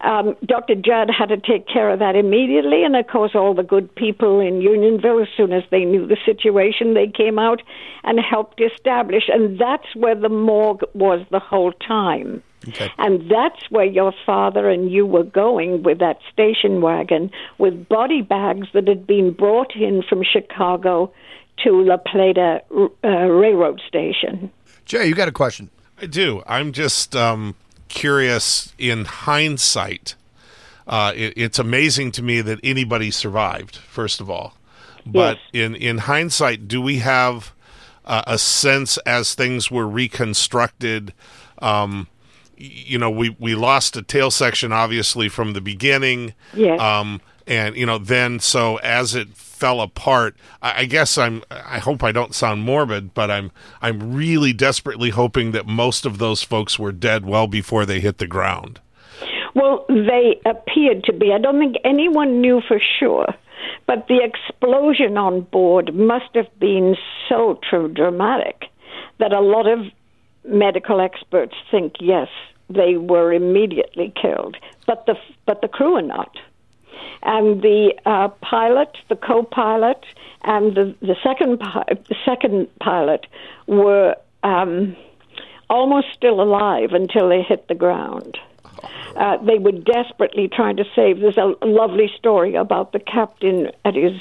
Um, 0.00 0.36
Dr. 0.44 0.74
Judd 0.74 1.10
had 1.16 1.28
to 1.28 1.36
take 1.36 1.68
care 1.68 1.90
of 1.90 2.00
that 2.00 2.16
immediately, 2.16 2.84
and 2.84 2.96
of 2.96 3.06
course, 3.06 3.32
all 3.34 3.54
the 3.54 3.62
good 3.62 3.94
people 3.94 4.40
in 4.40 4.60
Unionville, 4.60 5.22
as 5.22 5.28
soon 5.36 5.52
as 5.52 5.62
they 5.70 5.84
knew 5.84 6.06
the 6.06 6.16
situation, 6.26 6.94
they 6.94 7.06
came 7.06 7.38
out 7.38 7.62
and 8.02 8.18
helped 8.18 8.60
establish. 8.60 9.24
And 9.28 9.58
that's 9.58 9.94
where 9.94 10.16
the 10.16 10.28
morgue 10.28 10.82
was 10.94 11.24
the 11.30 11.38
whole 11.38 11.72
time. 11.72 12.42
Okay. 12.68 12.90
And 12.98 13.30
that's 13.30 13.70
where 13.70 13.84
your 13.84 14.12
father 14.24 14.68
and 14.68 14.90
you 14.90 15.04
were 15.06 15.24
going 15.24 15.82
with 15.82 15.98
that 15.98 16.18
station 16.32 16.80
wagon 16.80 17.30
with 17.58 17.88
body 17.88 18.22
bags 18.22 18.68
that 18.72 18.86
had 18.86 19.06
been 19.06 19.32
brought 19.32 19.74
in 19.74 20.02
from 20.02 20.22
Chicago 20.22 21.12
to 21.58 21.82
La 21.82 21.96
Plata 21.96 22.62
uh, 23.04 23.08
railroad 23.08 23.80
station. 23.86 24.50
Jay, 24.84 25.06
you 25.06 25.14
got 25.14 25.28
a 25.28 25.32
question? 25.32 25.70
I 26.00 26.06
do. 26.06 26.42
I'm 26.46 26.72
just 26.72 27.14
um, 27.14 27.54
curious 27.88 28.74
in 28.78 29.04
hindsight. 29.04 30.14
Uh, 30.86 31.12
it, 31.14 31.34
it's 31.36 31.58
amazing 31.58 32.12
to 32.12 32.22
me 32.22 32.40
that 32.40 32.58
anybody 32.62 33.10
survived, 33.10 33.76
first 33.76 34.20
of 34.20 34.28
all. 34.28 34.56
But 35.06 35.38
yes. 35.52 35.66
in, 35.66 35.74
in 35.74 35.98
hindsight, 35.98 36.68
do 36.68 36.80
we 36.80 36.98
have 36.98 37.52
uh, 38.04 38.22
a 38.26 38.38
sense 38.38 38.98
as 38.98 39.34
things 39.34 39.70
were 39.70 39.86
reconstructed? 39.86 41.12
Um, 41.58 42.08
you 42.62 42.98
know, 42.98 43.10
we, 43.10 43.36
we 43.38 43.54
lost 43.54 43.96
a 43.96 44.02
tail 44.02 44.30
section 44.30 44.72
obviously 44.72 45.28
from 45.28 45.52
the 45.52 45.60
beginning. 45.60 46.34
Yes. 46.54 46.80
Um, 46.80 47.20
and 47.46 47.76
you 47.76 47.86
know, 47.86 47.98
then 47.98 48.38
so 48.38 48.76
as 48.78 49.14
it 49.14 49.28
fell 49.36 49.80
apart, 49.80 50.36
I, 50.60 50.82
I 50.82 50.84
guess 50.84 51.18
I'm. 51.18 51.42
I 51.50 51.78
hope 51.78 52.02
I 52.02 52.12
don't 52.12 52.34
sound 52.34 52.62
morbid, 52.62 53.14
but 53.14 53.30
I'm. 53.30 53.50
I'm 53.80 54.14
really 54.14 54.52
desperately 54.52 55.10
hoping 55.10 55.52
that 55.52 55.66
most 55.66 56.06
of 56.06 56.18
those 56.18 56.42
folks 56.42 56.78
were 56.78 56.92
dead 56.92 57.26
well 57.26 57.48
before 57.48 57.84
they 57.84 58.00
hit 58.00 58.18
the 58.18 58.26
ground. 58.26 58.80
Well, 59.54 59.84
they 59.88 60.40
appeared 60.46 61.04
to 61.04 61.12
be. 61.12 61.32
I 61.32 61.38
don't 61.38 61.58
think 61.58 61.76
anyone 61.84 62.40
knew 62.40 62.60
for 62.66 62.80
sure. 62.98 63.26
But 63.86 64.06
the 64.08 64.20
explosion 64.22 65.16
on 65.18 65.42
board 65.42 65.94
must 65.94 66.34
have 66.34 66.48
been 66.58 66.96
so 67.28 67.58
dramatic 67.94 68.64
that 69.18 69.32
a 69.32 69.40
lot 69.40 69.66
of 69.66 69.86
medical 70.44 71.00
experts 71.00 71.54
think 71.70 71.94
yes, 72.00 72.28
they 72.68 72.96
were 72.96 73.32
immediately 73.32 74.12
killed, 74.20 74.56
but 74.86 75.06
the 75.06 75.16
but 75.46 75.60
the 75.60 75.68
crew 75.68 75.96
are 75.96 76.02
not. 76.02 76.36
And 77.24 77.62
the 77.62 77.94
uh, 78.04 78.28
pilot, 78.40 78.96
the 79.08 79.16
co-pilot, 79.16 80.04
and 80.42 80.74
the 80.74 80.94
the 81.00 81.16
second 81.22 81.60
the 81.60 82.16
second 82.24 82.68
pilot 82.80 83.26
were 83.66 84.16
um, 84.42 84.96
almost 85.70 86.08
still 86.14 86.40
alive 86.40 86.92
until 86.92 87.28
they 87.28 87.42
hit 87.42 87.68
the 87.68 87.74
ground. 87.74 88.38
Uh, 89.16 89.36
they 89.44 89.58
were 89.58 89.72
desperately 89.72 90.48
trying 90.48 90.76
to 90.76 90.84
save. 90.96 91.20
There's 91.20 91.36
a 91.36 91.54
lovely 91.64 92.10
story 92.16 92.54
about 92.54 92.92
the 92.92 92.98
captain 92.98 93.70
at 93.84 93.94
his 93.94 94.12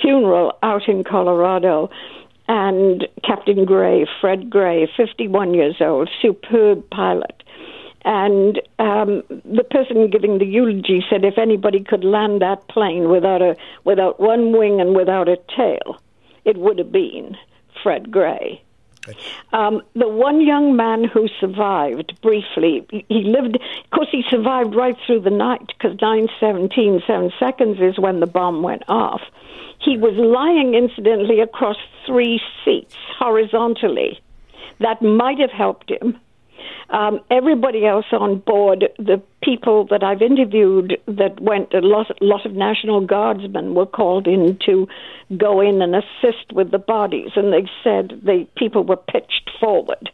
funeral 0.00 0.56
out 0.62 0.88
in 0.88 1.02
Colorado 1.02 1.90
and 2.48 3.06
Captain 3.24 3.64
Gray, 3.64 4.06
Fred 4.20 4.48
Gray, 4.48 4.90
51 4.96 5.54
years 5.54 5.76
old, 5.80 6.08
superb 6.22 6.88
pilot. 6.90 7.42
And 8.08 8.58
um, 8.78 9.22
the 9.28 9.66
person 9.70 10.08
giving 10.08 10.38
the 10.38 10.46
eulogy 10.46 11.04
said 11.10 11.26
if 11.26 11.36
anybody 11.36 11.84
could 11.84 12.04
land 12.04 12.40
that 12.40 12.66
plane 12.68 13.10
without 13.10 13.42
a 13.42 13.54
without 13.84 14.18
one 14.18 14.50
wing 14.56 14.80
and 14.80 14.96
without 14.96 15.28
a 15.28 15.36
tail, 15.54 16.00
it 16.46 16.56
would 16.56 16.78
have 16.78 16.90
been 16.90 17.36
Fred 17.82 18.10
Gray. 18.10 18.62
Um, 19.52 19.82
the 19.94 20.08
one 20.08 20.40
young 20.40 20.74
man 20.74 21.04
who 21.04 21.28
survived 21.38 22.18
briefly, 22.22 22.86
he 22.90 23.24
lived, 23.24 23.56
of 23.56 23.90
course, 23.90 24.08
he 24.10 24.24
survived 24.30 24.74
right 24.74 24.96
through 25.06 25.20
the 25.20 25.30
night 25.30 25.66
because 25.66 25.98
9:17, 25.98 27.06
seven 27.06 27.30
seconds 27.38 27.78
is 27.78 27.98
when 27.98 28.20
the 28.20 28.26
bomb 28.26 28.62
went 28.62 28.84
off. 28.88 29.20
He 29.80 29.98
was 29.98 30.14
lying, 30.14 30.72
incidentally, 30.72 31.40
across 31.40 31.76
three 32.06 32.40
seats 32.64 32.96
horizontally. 33.18 34.18
That 34.78 35.02
might 35.02 35.40
have 35.40 35.52
helped 35.52 35.90
him. 35.90 36.18
Um, 36.90 37.20
everybody 37.30 37.86
else 37.86 38.06
on 38.12 38.38
board, 38.38 38.88
the 38.98 39.22
people 39.42 39.86
that 39.90 40.02
I've 40.02 40.22
interviewed 40.22 40.98
that 41.06 41.40
went, 41.40 41.74
a 41.74 41.80
lot, 41.80 42.10
lot 42.22 42.46
of 42.46 42.52
National 42.52 43.00
Guardsmen 43.00 43.74
were 43.74 43.86
called 43.86 44.26
in 44.26 44.58
to 44.66 44.88
go 45.36 45.60
in 45.60 45.82
and 45.82 45.94
assist 45.94 46.52
with 46.52 46.70
the 46.70 46.78
bodies, 46.78 47.30
and 47.36 47.52
they 47.52 47.68
said 47.84 48.20
the 48.24 48.46
people 48.56 48.84
were 48.84 48.96
pitched 48.96 49.50
forward 49.60 50.10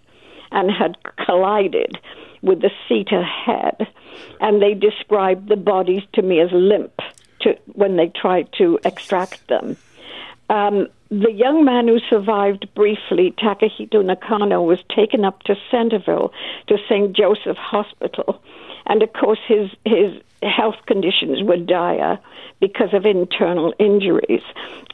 and 0.51 0.71
had 0.71 0.97
collided 1.25 1.99
with 2.43 2.61
the 2.61 2.71
seat 2.89 3.09
ahead, 3.13 3.87
and 4.41 4.61
they 4.61 4.75
described 4.75 5.49
the 5.49 5.57
bodies 5.57 6.03
to 6.13 6.23
me 6.23 6.41
as 6.41 6.51
limp 6.53 6.93
to, 7.41 7.57
when 7.73 7.97
they 7.97 8.09
tried 8.09 8.49
to 8.59 8.79
extract 8.85 9.47
them. 9.49 9.77
Um, 10.51 10.89
the 11.11 11.33
young 11.33 11.65
man 11.65 11.89
who 11.89 11.99
survived 12.11 12.69
briefly, 12.75 13.35
Takahito 13.39 14.05
Nakano, 14.05 14.63
was 14.63 14.79
taken 14.95 15.25
up 15.25 15.43
to 15.45 15.55
Centerville 15.71 16.33
to 16.69 16.77
St. 16.89 17.15
Joseph 17.15 17.57
Hospital. 17.57 18.43
And 18.87 19.03
of 19.03 19.13
course, 19.13 19.39
his, 19.47 19.71
his 19.85 20.21
health 20.43 20.77
conditions 20.87 21.43
were 21.43 21.57
dire 21.57 22.19
because 22.61 22.93
of 22.93 23.07
internal 23.07 23.75
injuries. 23.79 24.43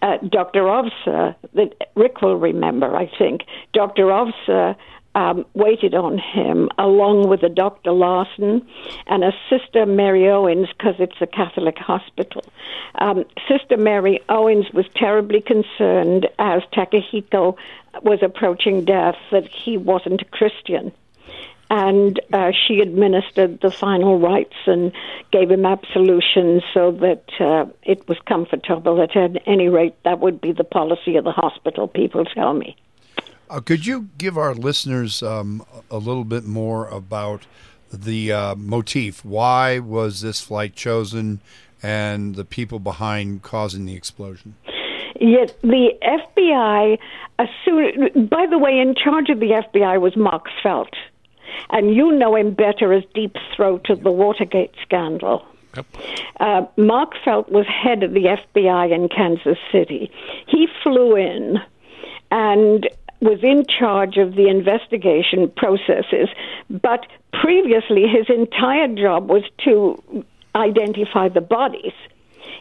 Uh, 0.03 0.19
Dr. 0.29 0.63
Ovsa, 0.63 1.35
that 1.55 1.75
Rick 1.95 2.23
will 2.23 2.37
remember, 2.37 2.97
I 2.97 3.11
think, 3.19 3.43
Dr. 3.73 4.05
Ovsa 4.05 4.77
um, 5.15 5.45
waited 5.55 5.95
on 5.95 6.19
him 6.19 6.69
along 6.79 7.29
with 7.29 7.43
a 7.43 7.49
Dr. 7.49 7.93
Lawson 7.93 8.67
and 9.07 9.25
a 9.25 9.33
Sister 9.49 9.87
Mary 9.87 10.29
Owens 10.29 10.69
because 10.69 10.95
it's 10.99 11.21
a 11.21 11.27
Catholic 11.27 11.79
hospital. 11.79 12.43
Um, 12.97 13.25
Sister 13.49 13.77
Mary 13.77 14.21
Owens 14.29 14.67
was 14.73 14.87
terribly 14.95 15.41
concerned 15.41 16.29
as 16.39 16.63
Takahito 16.73 17.57
was 18.03 18.23
approaching 18.23 18.85
death 18.85 19.17
that 19.33 19.49
he 19.49 19.77
wasn't 19.77 20.23
a 20.23 20.27
Christian. 20.27 20.93
And 21.73 22.19
uh, 22.33 22.51
she 22.51 22.81
administered 22.81 23.61
the 23.61 23.71
final 23.71 24.19
rites 24.19 24.57
and 24.67 24.93
gave 25.31 25.53
him 25.53 25.65
absolution 25.65 26.63
so 26.75 26.91
that 26.93 27.25
uh, 27.39 27.67
it 27.85 28.09
was 28.09 28.19
comfortable. 28.27 29.01
At 29.01 29.17
any 29.47 29.69
rate, 29.69 29.95
that 30.05 30.19
would 30.19 30.41
be 30.41 30.51
the 30.51 30.65
policy 30.65 31.17
of 31.17 31.23
the 31.23 31.31
hospital, 31.31 31.87
people 31.87 32.25
tell 32.25 32.53
me. 32.53 32.77
Uh, 33.51 33.61
could 33.61 33.85
you 33.85 34.09
give 34.17 34.39
our 34.39 34.55
listeners 34.55 35.25
um, 35.25 35.65
a 35.91 35.99
little 35.99 36.25
bit 36.25 36.45
more 36.45 36.87
about 36.87 37.47
the 37.93 38.31
uh, 38.31 38.55
motif? 38.55 39.25
Why 39.25 39.81
was 39.81 40.21
this 40.21 40.41
flight 40.41 40.77
chosen, 40.77 41.41
and 41.83 42.37
the 42.37 42.45
people 42.45 42.79
behind 42.79 43.43
causing 43.43 43.87
the 43.87 43.97
explosion? 43.97 44.55
Yes, 45.21 45.53
the 45.63 45.91
FBI. 46.01 46.99
Assumed, 47.41 48.31
by 48.31 48.47
the 48.47 48.59
way, 48.59 48.79
in 48.79 48.95
charge 48.95 49.31
of 49.31 49.41
the 49.41 49.51
FBI 49.51 50.01
was 50.01 50.15
Mark 50.15 50.47
Felt, 50.63 50.95
and 51.71 51.93
you 51.93 52.13
know 52.13 52.37
him 52.37 52.53
better 52.53 52.93
as 52.93 53.03
Deep 53.15 53.35
Throat 53.57 53.91
of 53.91 54.05
the 54.05 54.13
Watergate 54.13 54.75
scandal. 54.83 55.45
Yep. 55.75 55.87
Uh, 56.39 56.67
Mark 56.77 57.15
Felt 57.25 57.51
was 57.51 57.67
head 57.67 58.03
of 58.03 58.13
the 58.13 58.37
FBI 58.55 58.93
in 58.93 59.09
Kansas 59.09 59.59
City. 59.73 60.13
He 60.47 60.69
flew 60.83 61.17
in 61.17 61.61
and 62.31 62.89
was 63.21 63.39
in 63.43 63.65
charge 63.67 64.17
of 64.17 64.35
the 64.35 64.49
investigation 64.49 65.51
processes, 65.57 66.29
but 66.71 67.07
previously 67.33 68.07
his 68.07 68.27
entire 68.29 68.89
job 68.89 69.29
was 69.29 69.43
to 69.65 70.25
identify 70.55 71.29
the 71.29 71.41
bodies. 71.41 71.93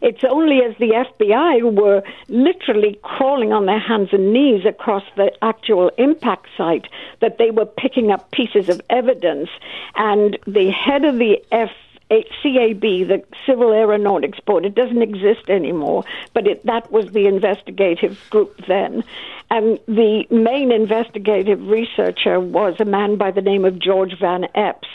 It's 0.02 0.24
only 0.24 0.62
as 0.64 0.78
the 0.78 0.92
FBI 0.92 1.74
were 1.74 2.04
literally 2.30 3.00
crawling 3.02 3.52
on 3.52 3.66
their 3.66 3.80
hands 3.80 4.10
and 4.12 4.32
knees 4.32 4.66
across 4.66 5.04
the 5.18 5.32
actual 5.42 5.92
impact 5.98 6.48
site 6.58 6.88
that 7.20 7.38
they 7.38 7.52
were 7.52 7.66
picking 7.66 8.12
up 8.12 8.32
pieces 8.32 8.70
of 8.70 8.82
evidence. 8.90 9.50
And 9.96 10.38
the 10.48 10.72
head 10.72 11.04
of 11.04 11.18
the 11.18 11.44
F 11.52 11.72
CAB, 12.10 12.82
the 12.82 13.24
Civil 13.46 13.72
Aeronautics 13.72 14.40
Board, 14.40 14.66
it 14.66 14.76
doesn't 14.76 15.02
exist 15.02 15.50
anymore, 15.50 16.04
but 16.34 16.48
it, 16.48 16.66
that 16.66 16.92
was 16.92 17.12
the 17.12 17.28
investigative 17.28 18.20
group 18.30 18.66
then. 18.68 19.04
And 19.52 19.80
the 19.88 20.26
main 20.30 20.72
investigative 20.72 21.68
researcher 21.68 22.40
was 22.40 22.76
a 22.80 22.86
man 22.86 23.16
by 23.16 23.32
the 23.32 23.42
name 23.42 23.66
of 23.66 23.80
George 23.80 24.18
Van 24.20 24.48
Epps. 24.56 24.88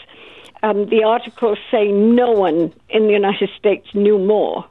Um, 0.62 0.87
the 0.87 1.05
articles 1.05 1.59
say 1.70 1.92
no 1.92 2.31
one 2.33 2.72
in 2.88 3.07
the 3.07 3.12
United 3.12 3.50
States 3.59 3.87
knew 3.94 4.18
more 4.18 4.64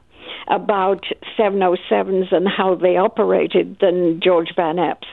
about 0.48 1.04
707s 1.38 2.32
and 2.32 2.48
how 2.48 2.74
they 2.74 2.96
operated 2.96 3.78
than 3.80 4.20
George 4.20 4.54
Van 4.54 4.78
Epps. 4.78 5.06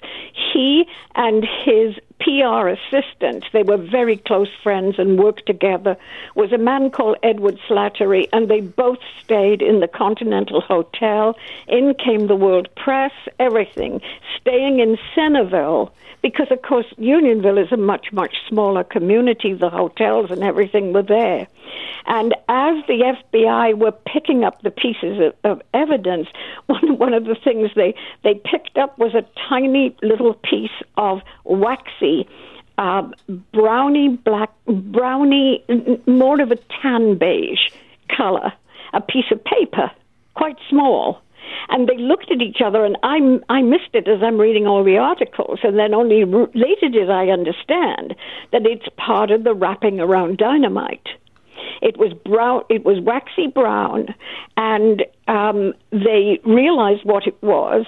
He 0.53 0.85
and 1.15 1.45
his 1.65 1.95
PR 2.19 2.67
assistant, 2.67 3.45
they 3.51 3.63
were 3.63 3.77
very 3.77 4.17
close 4.17 4.49
friends 4.61 4.95
and 4.99 5.17
worked 5.17 5.45
together, 5.47 5.97
was 6.35 6.51
a 6.51 6.57
man 6.57 6.91
called 6.91 7.17
Edward 7.23 7.57
Slattery, 7.67 8.27
and 8.31 8.49
they 8.49 8.61
both 8.61 8.99
stayed 9.23 9.61
in 9.61 9.79
the 9.79 9.87
Continental 9.87 10.61
Hotel. 10.61 11.35
In 11.67 11.95
came 11.95 12.27
the 12.27 12.35
World 12.35 12.69
Press, 12.75 13.11
everything, 13.39 14.01
staying 14.39 14.79
in 14.79 14.97
Centerville 15.15 15.93
because 16.21 16.47
of 16.51 16.61
course 16.61 16.85
Unionville 16.97 17.57
is 17.57 17.71
a 17.71 17.77
much 17.77 18.13
much 18.13 18.35
smaller 18.47 18.83
community 18.83 19.53
the 19.53 19.69
hotels 19.69 20.29
and 20.29 20.43
everything 20.43 20.93
were 20.93 21.01
there 21.01 21.47
And 22.05 22.33
as 22.49 22.83
the 22.87 23.15
FBI 23.33 23.77
were 23.77 23.91
picking 23.91 24.43
up 24.43 24.61
the 24.61 24.71
pieces 24.71 25.19
of, 25.19 25.51
of 25.51 25.61
evidence, 25.73 26.27
one, 26.67 26.97
one 26.97 27.13
of 27.13 27.25
the 27.25 27.35
things 27.35 27.69
they, 27.75 27.95
they 28.23 28.35
picked 28.35 28.77
up 28.77 28.97
was 28.97 29.13
a 29.13 29.25
tiny 29.49 29.95
little 30.01 30.33
piece 30.33 30.69
of 30.97 31.21
waxy 31.43 32.27
uh, 32.77 33.03
brownie 33.53 34.09
black, 34.09 34.51
brownie, 34.65 35.63
more 36.07 36.41
of 36.41 36.51
a 36.51 36.55
tan 36.81 37.15
beige 37.15 37.69
color, 38.15 38.51
a 38.93 39.01
piece 39.01 39.31
of 39.31 39.43
paper, 39.43 39.91
quite 40.35 40.57
small. 40.69 41.21
And 41.69 41.87
they 41.87 41.97
looked 41.97 42.31
at 42.31 42.41
each 42.41 42.61
other, 42.63 42.83
and 42.83 42.97
I, 43.03 43.19
I 43.49 43.61
missed 43.61 43.93
it 43.93 44.07
as 44.07 44.23
I'm 44.23 44.39
reading 44.39 44.67
all 44.67 44.83
the 44.83 44.97
articles, 44.97 45.59
and 45.63 45.77
then 45.77 45.93
only 45.93 46.23
later 46.25 46.89
did 46.89 47.09
I 47.09 47.27
understand 47.27 48.15
that 48.51 48.65
it's 48.65 48.87
part 48.97 49.31
of 49.31 49.43
the 49.43 49.53
wrapping 49.53 49.99
around 49.99 50.37
dynamite. 50.37 51.07
It 51.81 51.97
was 51.97 52.13
brown. 52.25 52.63
It 52.69 52.85
was 52.85 52.99
waxy 53.01 53.47
brown, 53.47 54.13
and 54.57 55.03
um, 55.27 55.73
they 55.91 56.39
realized 56.45 57.03
what 57.03 57.27
it 57.27 57.41
was. 57.41 57.85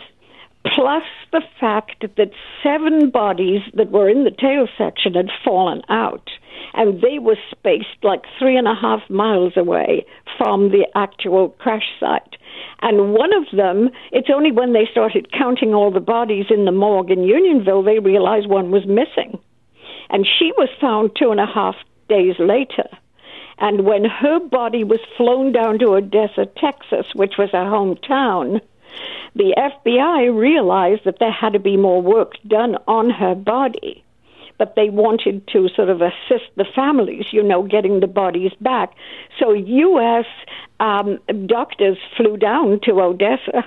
Plus 0.75 1.03
the 1.31 1.41
fact 1.59 2.05
that 2.15 2.31
seven 2.63 3.09
bodies 3.09 3.61
that 3.73 3.91
were 3.91 4.07
in 4.07 4.23
the 4.23 4.31
tail 4.31 4.67
section 4.77 5.13
had 5.13 5.29
fallen 5.43 5.81
out, 5.89 6.29
and 6.73 7.01
they 7.01 7.19
were 7.19 7.37
spaced 7.51 8.01
like 8.01 8.23
three 8.39 8.55
and 8.57 8.67
a 8.67 8.75
half 8.75 9.01
miles 9.09 9.53
away 9.57 10.05
from 10.37 10.69
the 10.69 10.87
actual 10.95 11.49
crash 11.49 11.87
site. 11.99 12.37
And 12.81 13.13
one 13.13 13.33
of 13.33 13.45
them, 13.55 13.89
it's 14.11 14.29
only 14.33 14.51
when 14.51 14.73
they 14.73 14.87
started 14.89 15.31
counting 15.31 15.73
all 15.73 15.91
the 15.91 15.99
bodies 15.99 16.45
in 16.49 16.65
the 16.65 16.71
morgue 16.71 17.11
in 17.11 17.23
Unionville 17.23 17.83
they 17.83 17.99
realized 17.99 18.47
one 18.47 18.71
was 18.71 18.85
missing. 18.85 19.39
And 20.09 20.25
she 20.25 20.51
was 20.57 20.69
found 20.79 21.11
two 21.15 21.31
and 21.31 21.39
a 21.39 21.45
half 21.45 21.75
days 22.09 22.35
later. 22.39 22.87
And 23.59 23.85
when 23.85 24.05
her 24.05 24.39
body 24.39 24.83
was 24.83 24.99
flown 25.17 25.51
down 25.51 25.79
to 25.79 25.95
Odessa, 25.95 26.45
Texas, 26.45 27.07
which 27.13 27.37
was 27.37 27.51
her 27.51 27.65
hometown, 27.65 28.61
the 29.35 29.55
FBI 29.57 30.35
realized 30.35 31.05
that 31.05 31.19
there 31.19 31.31
had 31.31 31.53
to 31.53 31.59
be 31.59 31.77
more 31.77 32.01
work 32.01 32.33
done 32.47 32.77
on 32.87 33.09
her 33.09 33.35
body 33.35 34.03
but 34.57 34.75
they 34.75 34.89
wanted 34.89 35.45
to 35.47 35.67
sort 35.75 35.89
of 35.89 36.01
assist 36.01 36.45
the 36.55 36.65
families, 36.75 37.25
you 37.31 37.43
know, 37.43 37.63
getting 37.63 37.99
the 37.99 38.07
bodies 38.07 38.51
back. 38.61 38.93
So 39.39 39.51
U.S. 39.51 40.25
Um, 40.79 41.19
doctors 41.47 41.97
flew 42.15 42.37
down 42.37 42.79
to 42.83 43.01
Odessa. 43.01 43.65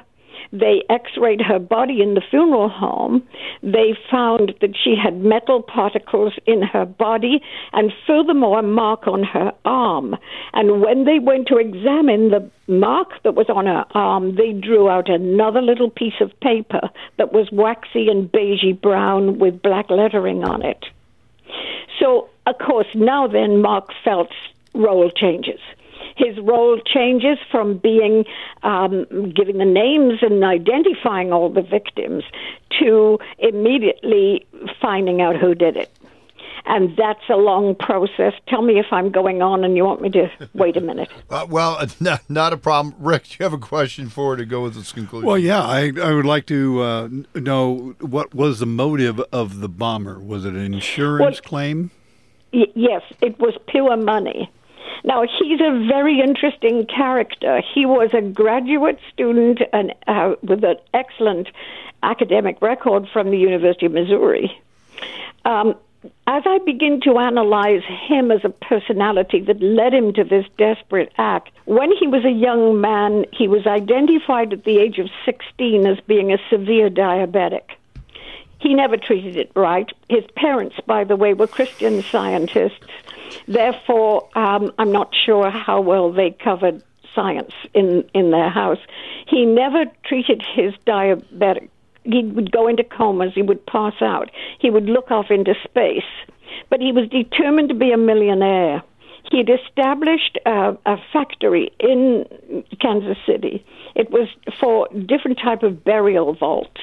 They 0.52 0.82
x 0.88 1.12
rayed 1.16 1.40
her 1.40 1.58
body 1.58 2.00
in 2.00 2.14
the 2.14 2.22
funeral 2.30 2.68
home. 2.68 3.22
They 3.62 3.96
found 4.10 4.54
that 4.60 4.76
she 4.76 4.94
had 4.96 5.20
metal 5.20 5.62
particles 5.62 6.34
in 6.46 6.62
her 6.62 6.84
body 6.84 7.42
and 7.72 7.92
furthermore 8.06 8.60
a 8.60 8.62
mark 8.62 9.06
on 9.06 9.22
her 9.24 9.52
arm. 9.64 10.16
And 10.52 10.80
when 10.80 11.04
they 11.04 11.18
went 11.18 11.48
to 11.48 11.58
examine 11.58 12.30
the 12.30 12.50
mark 12.66 13.22
that 13.24 13.34
was 13.34 13.48
on 13.48 13.66
her 13.66 13.84
arm, 13.92 14.36
they 14.36 14.52
drew 14.52 14.88
out 14.88 15.08
another 15.08 15.62
little 15.62 15.90
piece 15.90 16.20
of 16.20 16.38
paper 16.40 16.90
that 17.18 17.32
was 17.32 17.50
waxy 17.50 18.08
and 18.08 18.30
beigey 18.30 18.80
brown 18.80 19.38
with 19.38 19.62
black 19.62 19.90
lettering 19.90 20.44
on 20.44 20.62
it. 20.62 20.84
So, 22.00 22.28
of 22.46 22.58
course, 22.58 22.88
now 22.94 23.26
then 23.26 23.62
Mark 23.62 23.88
Felt's 24.04 24.32
role 24.74 25.10
changes 25.10 25.60
his 26.16 26.38
role 26.38 26.80
changes 26.80 27.38
from 27.50 27.78
being 27.78 28.24
um, 28.62 29.06
giving 29.34 29.58
the 29.58 29.64
names 29.64 30.20
and 30.22 30.42
identifying 30.42 31.32
all 31.32 31.50
the 31.50 31.62
victims 31.62 32.24
to 32.80 33.18
immediately 33.38 34.46
finding 34.80 35.20
out 35.20 35.36
who 35.36 35.54
did 35.54 35.76
it. 35.76 35.90
And 36.68 36.96
that's 36.96 37.22
a 37.30 37.36
long 37.36 37.76
process. 37.76 38.32
Tell 38.48 38.60
me 38.60 38.80
if 38.80 38.86
I'm 38.90 39.12
going 39.12 39.40
on 39.40 39.62
and 39.62 39.76
you 39.76 39.84
want 39.84 40.02
me 40.02 40.10
to 40.10 40.28
wait 40.54 40.76
a 40.76 40.80
minute. 40.80 41.08
Uh, 41.30 41.46
well, 41.48 41.80
not, 42.00 42.28
not 42.28 42.52
a 42.52 42.56
problem. 42.56 42.94
Rick, 42.98 43.38
you 43.38 43.44
have 43.44 43.52
a 43.52 43.58
question 43.58 44.08
for 44.08 44.32
her 44.32 44.36
to 44.38 44.44
go 44.44 44.62
with 44.62 44.74
this 44.74 44.90
conclusion? 44.90 45.26
Well, 45.26 45.38
yeah, 45.38 45.62
I, 45.62 45.92
I 46.02 46.12
would 46.12 46.26
like 46.26 46.46
to 46.46 46.80
uh, 46.80 47.08
know 47.34 47.94
what 48.00 48.34
was 48.34 48.58
the 48.58 48.66
motive 48.66 49.20
of 49.32 49.60
the 49.60 49.68
bomber? 49.68 50.18
Was 50.18 50.44
it 50.44 50.54
an 50.54 50.74
insurance 50.74 51.40
well, 51.40 51.48
claim? 51.48 51.90
Y- 52.52 52.72
yes, 52.74 53.02
it 53.20 53.38
was 53.38 53.54
pure 53.68 53.96
money. 53.96 54.50
Now, 55.04 55.22
he's 55.22 55.60
a 55.60 55.86
very 55.86 56.20
interesting 56.20 56.86
character. 56.86 57.62
He 57.74 57.86
was 57.86 58.10
a 58.12 58.22
graduate 58.22 58.98
student 59.12 59.60
and 59.72 59.94
uh, 60.06 60.34
with 60.42 60.64
an 60.64 60.76
excellent 60.94 61.48
academic 62.02 62.60
record 62.60 63.08
from 63.12 63.30
the 63.30 63.38
University 63.38 63.86
of 63.86 63.92
Missouri. 63.92 64.60
Um, 65.44 65.76
as 66.26 66.42
I 66.46 66.58
begin 66.64 67.00
to 67.02 67.18
analyze 67.18 67.82
him 67.84 68.30
as 68.30 68.44
a 68.44 68.48
personality 68.48 69.40
that 69.40 69.60
led 69.60 69.92
him 69.92 70.12
to 70.14 70.24
this 70.24 70.46
desperate 70.56 71.12
act, 71.18 71.50
when 71.64 71.90
he 71.96 72.06
was 72.06 72.24
a 72.24 72.30
young 72.30 72.80
man, 72.80 73.26
he 73.32 73.48
was 73.48 73.66
identified 73.66 74.52
at 74.52 74.64
the 74.64 74.78
age 74.78 74.98
of 74.98 75.08
16 75.24 75.86
as 75.86 75.98
being 76.00 76.32
a 76.32 76.38
severe 76.50 76.90
diabetic. 76.90 77.62
He 78.60 78.74
never 78.74 78.96
treated 78.96 79.36
it 79.36 79.50
right. 79.54 79.90
His 80.08 80.24
parents, 80.34 80.76
by 80.86 81.04
the 81.04 81.16
way, 81.16 81.34
were 81.34 81.46
Christian 81.46 82.02
scientists 82.02 82.86
Therefore, 83.48 84.28
um, 84.36 84.72
I'm 84.78 84.92
not 84.92 85.14
sure 85.14 85.50
how 85.50 85.80
well 85.80 86.12
they 86.12 86.30
covered 86.30 86.82
science 87.14 87.52
in, 87.74 88.04
in 88.14 88.30
their 88.30 88.50
house. 88.50 88.78
He 89.26 89.44
never 89.44 89.86
treated 90.04 90.42
his 90.42 90.74
diabetic. 90.86 91.68
He 92.04 92.22
would 92.22 92.52
go 92.52 92.68
into 92.68 92.84
comas, 92.84 93.32
he 93.34 93.42
would 93.42 93.66
pass 93.66 93.94
out, 94.00 94.30
he 94.60 94.70
would 94.70 94.84
look 94.84 95.10
off 95.10 95.30
into 95.30 95.54
space. 95.64 96.04
But 96.70 96.80
he 96.80 96.92
was 96.92 97.08
determined 97.08 97.68
to 97.70 97.74
be 97.74 97.90
a 97.90 97.96
millionaire. 97.96 98.82
He 99.30 99.38
had 99.38 99.50
established 99.50 100.38
a, 100.46 100.76
a 100.86 100.96
factory 101.12 101.72
in 101.80 102.24
Kansas 102.80 103.18
City. 103.26 103.64
It 103.96 104.10
was 104.10 104.28
for 104.60 104.88
different 105.06 105.40
type 105.42 105.64
of 105.64 105.82
burial 105.82 106.34
vaults. 106.34 106.80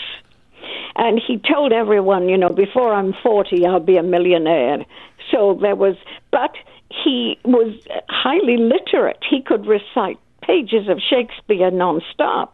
And 0.95 1.19
he 1.26 1.38
told 1.38 1.71
everyone, 1.71 2.30
you 2.30 2.38
know, 2.38 2.49
before 2.49 2.93
I'm 2.93 3.13
40, 3.23 3.65
I'll 3.65 3.80
be 3.80 3.97
a 3.97 4.04
millionaire. 4.04 4.86
So 5.32 5.58
there 5.62 5.76
was, 5.76 5.95
but 6.32 6.56
he 7.04 7.39
was 7.43 7.76
highly 8.10 8.58
literate. 8.58 9.17
He 9.28 9.41
could 9.41 9.65
recite 9.65 10.19
pages 10.41 10.88
of 10.89 10.99
Shakespeare 10.99 11.71
nonstop, 11.71 12.49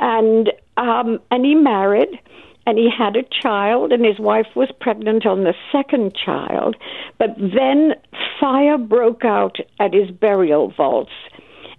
and 0.00 0.50
um, 0.76 1.20
and 1.30 1.44
he 1.44 1.54
married, 1.54 2.18
and 2.66 2.78
he 2.78 2.90
had 2.90 3.16
a 3.16 3.22
child, 3.22 3.92
and 3.92 4.04
his 4.04 4.18
wife 4.18 4.48
was 4.56 4.70
pregnant 4.80 5.26
on 5.26 5.44
the 5.44 5.54
second 5.70 6.14
child. 6.14 6.76
But 7.18 7.36
then 7.38 7.94
fire 8.40 8.78
broke 8.78 9.24
out 9.24 9.58
at 9.78 9.94
his 9.94 10.10
burial 10.10 10.72
vaults. 10.76 11.12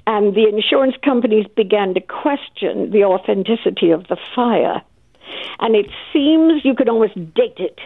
And 0.07 0.35
the 0.35 0.47
insurance 0.47 0.95
companies 1.03 1.47
began 1.55 1.95
to 1.95 1.99
question 1.99 2.91
the 2.91 3.03
authenticity 3.05 3.89
of 3.89 4.07
the 4.07 4.17
fire. 4.35 4.83
And 5.59 5.75
it 5.75 5.87
seems 6.11 6.65
you 6.65 6.75
could 6.75 6.89
almost 6.89 7.15
date 7.33 7.57
it 7.57 7.79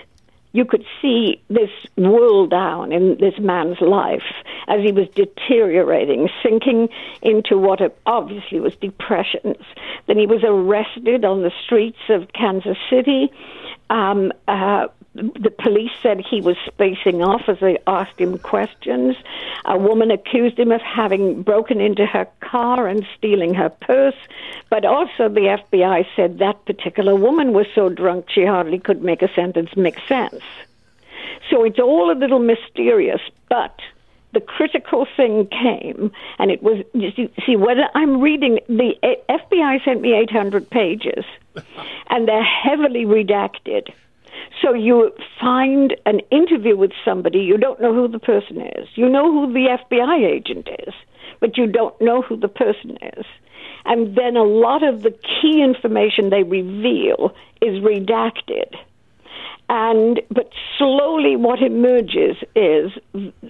you 0.51 0.65
could 0.65 0.83
see 1.01 1.41
this 1.49 1.69
whirl 1.95 2.47
down 2.47 2.91
in 2.91 3.17
this 3.19 3.37
man's 3.39 3.79
life 3.81 4.23
as 4.67 4.81
he 4.83 4.91
was 4.91 5.07
deteriorating, 5.09 6.27
sinking 6.41 6.89
into 7.21 7.57
what 7.57 7.79
obviously 8.05 8.59
was 8.59 8.75
depressions. 8.75 9.63
Then 10.07 10.17
he 10.17 10.25
was 10.25 10.43
arrested 10.43 11.23
on 11.23 11.43
the 11.43 11.51
streets 11.63 11.99
of 12.09 12.33
Kansas 12.33 12.77
City. 12.89 13.31
Um, 13.89 14.31
uh, 14.47 14.87
the 15.15 15.53
police 15.57 15.91
said 16.01 16.21
he 16.21 16.39
was 16.39 16.55
spacing 16.67 17.23
off 17.23 17.49
as 17.49 17.59
they 17.59 17.77
asked 17.87 18.19
him 18.19 18.37
questions. 18.37 19.15
A 19.65 19.77
woman 19.77 20.11
accused 20.11 20.57
him 20.57 20.71
of 20.71 20.81
having 20.81 21.41
broken 21.41 21.81
into 21.81 22.05
her 22.05 22.27
car 22.41 22.87
and 22.87 23.05
stealing 23.17 23.53
her 23.55 23.69
purse. 23.69 24.15
But 24.69 24.85
also, 24.85 25.27
the 25.27 25.57
FBI 25.71 26.05
said 26.15 26.37
that 26.39 26.63
particular 26.65 27.15
woman 27.15 27.53
was 27.53 27.65
so 27.73 27.89
drunk 27.89 28.29
she 28.29 28.45
hardly 28.45 28.79
could 28.79 29.01
make 29.01 29.21
a 29.21 29.33
sentence 29.33 29.75
make 29.75 29.99
sense. 30.07 30.43
So 31.49 31.63
it's 31.63 31.79
all 31.79 32.11
a 32.11 32.17
little 32.17 32.39
mysterious, 32.39 33.21
but 33.49 33.79
the 34.33 34.41
critical 34.41 35.07
thing 35.17 35.47
came, 35.47 36.11
and 36.37 36.51
it 36.51 36.61
was 36.61 36.83
you 36.93 37.11
see, 37.15 37.31
see 37.45 37.55
when 37.55 37.77
I'm 37.95 38.21
reading 38.21 38.59
the 38.67 38.93
FBI 39.29 39.83
sent 39.83 40.01
me 40.01 40.13
800 40.13 40.69
pages, 40.69 41.25
and 42.09 42.27
they're 42.27 42.43
heavily 42.43 43.05
redacted. 43.05 43.91
So 44.61 44.73
you 44.73 45.13
find 45.39 45.95
an 46.05 46.19
interview 46.31 46.75
with 46.75 46.91
somebody, 47.05 47.39
you 47.39 47.57
don't 47.57 47.81
know 47.81 47.93
who 47.93 48.07
the 48.07 48.19
person 48.19 48.61
is. 48.61 48.87
You 48.95 49.07
know 49.07 49.31
who 49.31 49.53
the 49.53 49.77
FBI 49.89 50.25
agent 50.25 50.67
is, 50.87 50.93
but 51.39 51.57
you 51.57 51.67
don't 51.67 51.99
know 52.01 52.21
who 52.21 52.35
the 52.35 52.47
person 52.47 52.97
is. 53.01 53.25
And 53.85 54.15
then 54.15 54.35
a 54.35 54.43
lot 54.43 54.83
of 54.83 55.01
the 55.01 55.11
key 55.11 55.61
information 55.63 56.29
they 56.29 56.43
reveal 56.43 57.33
is 57.61 57.79
redacted. 57.79 58.75
And 59.71 60.19
but 60.31 60.49
slowly, 60.79 61.35
what 61.35 61.61
emerges 61.61 62.37
is, 62.55 62.91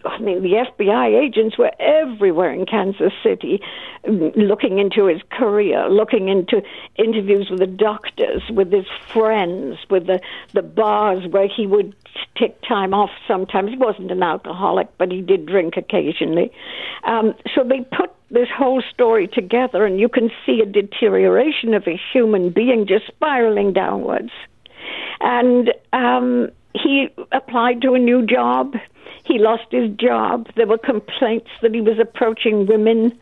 I 0.03 0.19
mean, 0.19 0.43
the 0.43 0.65
FBI 0.67 1.17
agents 1.17 1.57
were 1.57 1.71
everywhere 1.79 2.51
in 2.51 2.65
Kansas 2.65 3.13
City, 3.23 3.61
looking 4.05 4.79
into 4.79 5.05
his 5.05 5.21
career, 5.31 5.87
looking 5.87 6.27
into 6.27 6.61
interviews 6.97 7.49
with 7.49 7.59
the 7.59 7.67
doctors, 7.67 8.43
with 8.49 8.69
his 8.69 8.85
friends, 9.07 9.77
with 9.89 10.07
the 10.07 10.19
the 10.53 10.61
bars 10.61 11.25
where 11.29 11.47
he 11.47 11.65
would 11.65 11.95
take 12.37 12.61
time 12.63 12.93
off. 12.93 13.11
Sometimes 13.25 13.69
he 13.69 13.77
wasn't 13.77 14.11
an 14.11 14.21
alcoholic, 14.21 14.89
but 14.97 15.13
he 15.13 15.21
did 15.21 15.45
drink 15.45 15.77
occasionally. 15.77 16.51
Um, 17.05 17.33
so 17.55 17.63
they 17.63 17.79
put 17.95 18.11
this 18.29 18.49
whole 18.53 18.83
story 18.93 19.27
together, 19.27 19.85
and 19.85 20.01
you 20.01 20.09
can 20.09 20.31
see 20.45 20.59
a 20.59 20.65
deterioration 20.65 21.73
of 21.73 21.87
a 21.87 21.97
human 22.11 22.49
being 22.49 22.87
just 22.87 23.07
spiraling 23.07 23.71
downwards. 23.71 24.31
And 25.21 25.73
um, 25.93 26.49
he 26.73 27.09
applied 27.31 27.81
to 27.81 27.93
a 27.93 27.99
new 27.99 28.25
job. 28.25 28.75
He 29.23 29.37
lost 29.37 29.65
his 29.71 29.89
job. 29.91 30.47
There 30.55 30.67
were 30.67 30.77
complaints 30.77 31.49
that 31.61 31.73
he 31.73 31.81
was 31.81 31.99
approaching 31.99 32.65
women. 32.65 33.17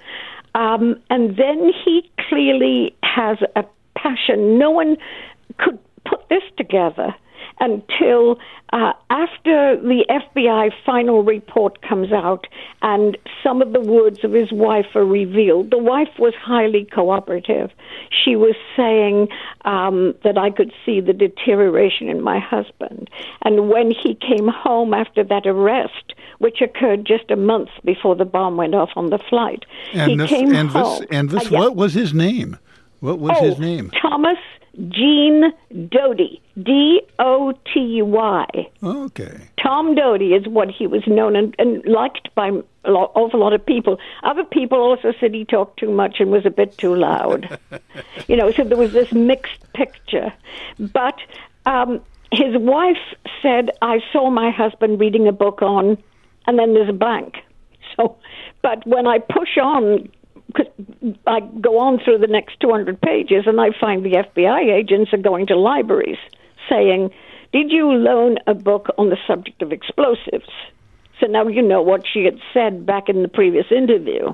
Um, 0.56 1.02
and 1.10 1.38
then 1.38 1.72
he 1.86 2.10
clearly 2.30 2.96
has 3.04 3.38
a 3.56 3.64
passion. 3.96 4.58
No 4.58 4.72
one 4.72 4.98
could 5.58 5.80
put 6.06 6.28
this 6.30 6.44
together 6.58 7.14
until 7.60 8.38
uh, 8.74 8.94
after 9.10 9.78
the 9.78 10.06
FBI 10.10 10.72
final 10.86 11.24
report 11.24 11.82
comes 11.82 12.12
out 12.12 12.46
and 12.82 13.18
some 13.42 13.62
of 13.62 13.72
the 13.74 13.80
words 13.80 14.24
of 14.24 14.34
his 14.34 14.52
wife 14.52 14.88
are 14.96 15.06
revealed. 15.06 15.72
The 15.72 15.78
wife 15.78 16.20
was 16.20 16.34
highly 16.36 16.86
cooperative. 16.86 17.72
She 18.12 18.36
was 18.36 18.56
saying 18.76 19.30
um, 19.66 20.16
that 20.24 20.38
I 20.38 20.50
could 20.50 20.74
see 20.86 21.00
the 21.00 21.14
deterioration 21.14 22.10
in 22.10 22.22
my 22.22 22.40
husband. 22.40 23.10
And 23.44 23.70
when 23.70 23.92
he 23.92 24.16
came 24.16 24.48
home 24.48 24.94
after 24.94 25.24
that 25.24 25.48
arrest, 25.48 26.14
which 26.40 26.62
occurred 26.62 27.06
just 27.06 27.32
a 27.32 27.36
month 27.36 27.70
before 27.86 28.16
the 28.16 28.26
bomb 28.26 28.58
went 28.58 28.76
off 28.76 28.90
on 28.96 29.10
the 29.10 29.20
flight, 29.30 29.66
and 29.94 30.12
he 30.12 30.18
this, 30.18 30.30
came 30.30 30.54
and 30.54 30.70
home. 30.70 31.00
This, 31.00 31.08
and 31.12 31.30
this, 31.30 31.46
uh, 31.46 31.50
yeah. 31.52 31.60
what 31.60 31.76
was 31.76 31.94
his 31.94 32.14
name? 32.14 32.58
What 33.00 33.20
was 33.20 33.38
oh, 33.40 33.46
his 33.46 33.60
name? 33.60 33.92
Thomas 34.02 34.38
Gene 34.78 35.52
Doty. 35.90 36.42
D 36.62 37.02
O 37.20 37.54
T 37.74 38.02
Y. 38.02 38.46
Okay. 38.84 39.50
Tom 39.62 39.96
Doty 39.96 40.34
is 40.34 40.48
what 40.48 40.70
he 40.70 40.88
was 40.88 41.06
known 41.08 41.36
and, 41.36 41.56
and 41.60 41.84
liked 41.86 42.34
by 42.36 42.48
an 42.48 42.64
awful 42.86 43.40
lot 43.40 43.54
of 43.54 43.66
people. 43.66 43.98
Other 44.24 44.44
people 44.44 44.80
also 44.80 45.14
said 45.20 45.34
he 45.34 45.46
talked 45.46 45.80
too 45.80 45.92
much 45.92 46.20
and 46.20 46.32
was 46.32 46.46
a 46.46 46.52
bit 46.52 46.78
too 46.78 46.96
loud. 46.96 47.60
you 48.28 48.36
know, 48.36 48.52
so 48.52 48.64
there 48.64 48.78
was 48.78 48.94
this 48.94 49.12
mixed 49.12 49.72
picture. 49.74 50.32
But 50.80 51.20
um, 51.66 52.02
his 52.32 52.56
wife 52.58 52.98
said, 53.42 53.72
I 53.82 54.00
saw 54.12 54.30
my 54.30 54.52
husband 54.52 55.00
reading 55.00 55.28
a 55.28 55.32
book 55.32 55.62
on, 55.62 55.98
and 56.46 56.58
then 56.58 56.74
there's 56.74 56.90
a 56.90 56.94
blank. 56.94 57.36
So, 57.96 58.18
but 58.62 58.86
when 58.86 59.08
I 59.08 59.20
push 59.20 59.58
on 59.62 60.10
I 61.26 61.40
go 61.40 61.80
on 61.80 62.00
through 62.00 62.20
the 62.20 62.28
next 62.28 62.60
200 62.60 63.00
pages 63.02 63.44
and 63.46 63.60
I 63.60 63.70
find 63.80 64.04
the 64.04 64.24
FBI 64.36 64.74
agents 64.74 65.14
are 65.14 65.18
going 65.18 65.48
to 65.48 65.56
libraries 65.56 66.18
saying, 66.70 67.12
Did 67.52 67.72
you 67.72 67.92
loan 67.92 68.38
a 68.48 68.54
book 68.54 68.88
on 68.98 69.10
the 69.10 69.18
subject 69.28 69.62
of 69.62 69.72
explosives? 69.72 70.50
So 71.20 71.28
now 71.28 71.48
you 71.48 71.62
know 71.62 71.82
what 71.82 72.06
she 72.12 72.26
had 72.26 72.40
said 72.54 72.86
back 72.86 73.10
in 73.10 73.22
the 73.24 73.28
previous 73.28 73.66
interview. 73.72 74.34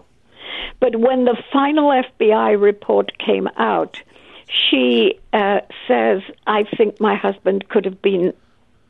But 0.79 0.97
when 0.97 1.25
the 1.25 1.41
final 1.51 1.89
FBI 1.89 2.61
report 2.61 3.17
came 3.17 3.47
out, 3.57 3.97
she 4.47 5.19
uh, 5.31 5.61
says, 5.87 6.21
I 6.45 6.65
think 6.77 6.99
my 6.99 7.15
husband 7.15 7.69
could 7.69 7.85
have 7.85 8.01
been 8.01 8.33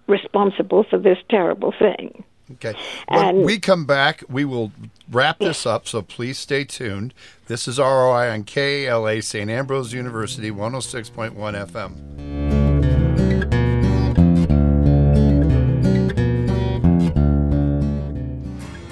responsible 0.08 0.84
for 0.84 0.98
this 0.98 1.18
terrible 1.30 1.74
thing. 1.78 2.24
Okay. 2.54 2.74
When 3.08 3.26
And- 3.26 3.46
we 3.46 3.60
come 3.60 3.86
back, 3.86 4.24
we 4.30 4.46
will 4.46 4.72
wrap 5.12 5.40
this 5.40 5.66
up, 5.66 5.88
so 5.88 6.02
please 6.02 6.38
stay 6.38 6.64
tuned. 6.64 7.14
This 7.48 7.68
is 7.68 7.80
ROI 7.80 8.30
on 8.32 8.44
KALA 8.44 9.22
St. 9.22 9.50
Ambrose 9.50 9.94
University 9.94 10.52
106.1 10.52 11.56
FM. 11.56 13.04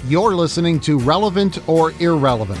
You're 0.08 0.34
listening 0.34 0.78
to 0.80 0.98
Relevant 0.98 1.66
or 1.68 1.92
Irrelevant. 1.98 2.60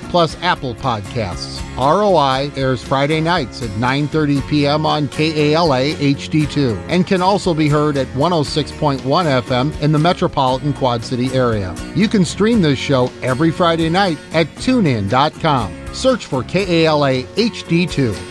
plus 0.11 0.37
Apple 0.41 0.75
Podcasts. 0.75 1.59
ROI 1.77 2.51
airs 2.55 2.83
Friday 2.83 3.21
nights 3.21 3.63
at 3.63 3.69
9:30 3.71 4.47
p.m. 4.47 4.85
on 4.85 5.07
KALA 5.07 5.95
HD2 5.95 6.77
and 6.89 7.07
can 7.07 7.21
also 7.21 7.53
be 7.53 7.67
heard 7.67 7.97
at 7.97 8.07
106.1 8.07 8.99
FM 8.99 9.81
in 9.81 9.91
the 9.91 9.99
metropolitan 9.99 10.73
Quad 10.73 11.03
City 11.03 11.27
area. 11.33 11.73
You 11.95 12.07
can 12.07 12.25
stream 12.25 12.61
this 12.61 12.77
show 12.77 13.09
every 13.23 13.49
Friday 13.49 13.89
night 13.89 14.19
at 14.33 14.47
tunein.com. 14.57 15.93
Search 15.93 16.25
for 16.25 16.43
KALA 16.43 17.23
HD2. 17.23 18.30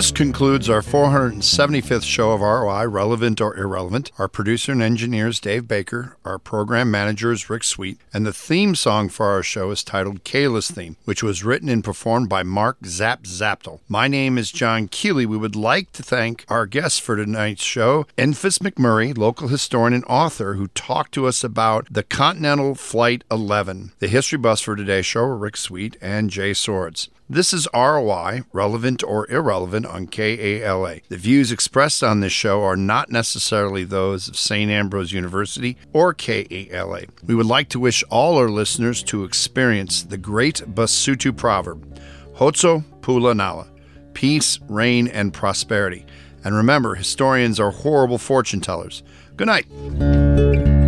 This 0.00 0.10
concludes 0.10 0.70
our 0.70 0.80
475th 0.80 2.04
show 2.04 2.32
of 2.32 2.40
ROI, 2.40 2.88
Relevant 2.88 3.38
or 3.38 3.54
Irrelevant. 3.54 4.10
Our 4.16 4.28
producer 4.28 4.72
and 4.72 4.80
engineer 4.80 5.28
is 5.28 5.40
Dave 5.40 5.68
Baker. 5.68 6.16
Our 6.24 6.38
program 6.38 6.90
manager 6.90 7.32
is 7.32 7.50
Rick 7.50 7.64
Sweet. 7.64 7.98
And 8.10 8.24
the 8.24 8.32
theme 8.32 8.74
song 8.74 9.10
for 9.10 9.26
our 9.26 9.42
show 9.42 9.70
is 9.70 9.84
titled 9.84 10.24
Kayla's 10.24 10.70
Theme, 10.70 10.96
which 11.04 11.22
was 11.22 11.44
written 11.44 11.68
and 11.68 11.84
performed 11.84 12.30
by 12.30 12.42
Mark 12.42 12.78
Zap 12.86 13.24
Zaptel. 13.24 13.80
My 13.90 14.08
name 14.08 14.38
is 14.38 14.50
John 14.50 14.88
Keeley. 14.88 15.26
We 15.26 15.36
would 15.36 15.54
like 15.54 15.92
to 15.92 16.02
thank 16.02 16.46
our 16.48 16.64
guests 16.64 16.98
for 16.98 17.14
tonight's 17.14 17.62
show, 17.62 18.06
Enfys 18.16 18.58
McMurray, 18.60 19.14
local 19.18 19.48
historian 19.48 19.92
and 19.92 20.04
author, 20.06 20.54
who 20.54 20.68
talked 20.68 21.12
to 21.12 21.26
us 21.26 21.44
about 21.44 21.88
the 21.90 22.04
Continental 22.04 22.74
Flight 22.74 23.22
11. 23.30 23.92
The 23.98 24.08
history 24.08 24.38
buffs 24.38 24.62
for 24.62 24.74
today's 24.74 25.04
show 25.04 25.24
Rick 25.24 25.58
Sweet 25.58 25.98
and 26.00 26.30
Jay 26.30 26.54
Swords. 26.54 27.10
This 27.32 27.52
is 27.52 27.68
ROI, 27.72 28.42
relevant 28.52 29.04
or 29.04 29.30
irrelevant, 29.30 29.86
on 29.86 30.08
KALA. 30.08 30.96
The 31.08 31.16
views 31.16 31.52
expressed 31.52 32.02
on 32.02 32.18
this 32.18 32.32
show 32.32 32.64
are 32.64 32.76
not 32.76 33.08
necessarily 33.08 33.84
those 33.84 34.26
of 34.26 34.36
St. 34.36 34.68
Ambrose 34.68 35.12
University 35.12 35.76
or 35.92 36.12
KALA. 36.12 37.02
We 37.24 37.36
would 37.36 37.46
like 37.46 37.68
to 37.68 37.78
wish 37.78 38.02
all 38.10 38.36
our 38.36 38.48
listeners 38.48 39.04
to 39.04 39.22
experience 39.22 40.02
the 40.02 40.18
great 40.18 40.56
Basutu 40.74 41.36
proverb, 41.36 42.00
Khotso 42.34 42.82
Pula 43.00 43.36
Nala, 43.36 43.68
peace, 44.12 44.58
rain, 44.68 45.06
and 45.06 45.32
prosperity. 45.32 46.06
And 46.42 46.56
remember, 46.56 46.96
historians 46.96 47.60
are 47.60 47.70
horrible 47.70 48.18
fortune 48.18 48.60
tellers. 48.60 49.04
Good 49.36 49.46
night. 49.46 50.79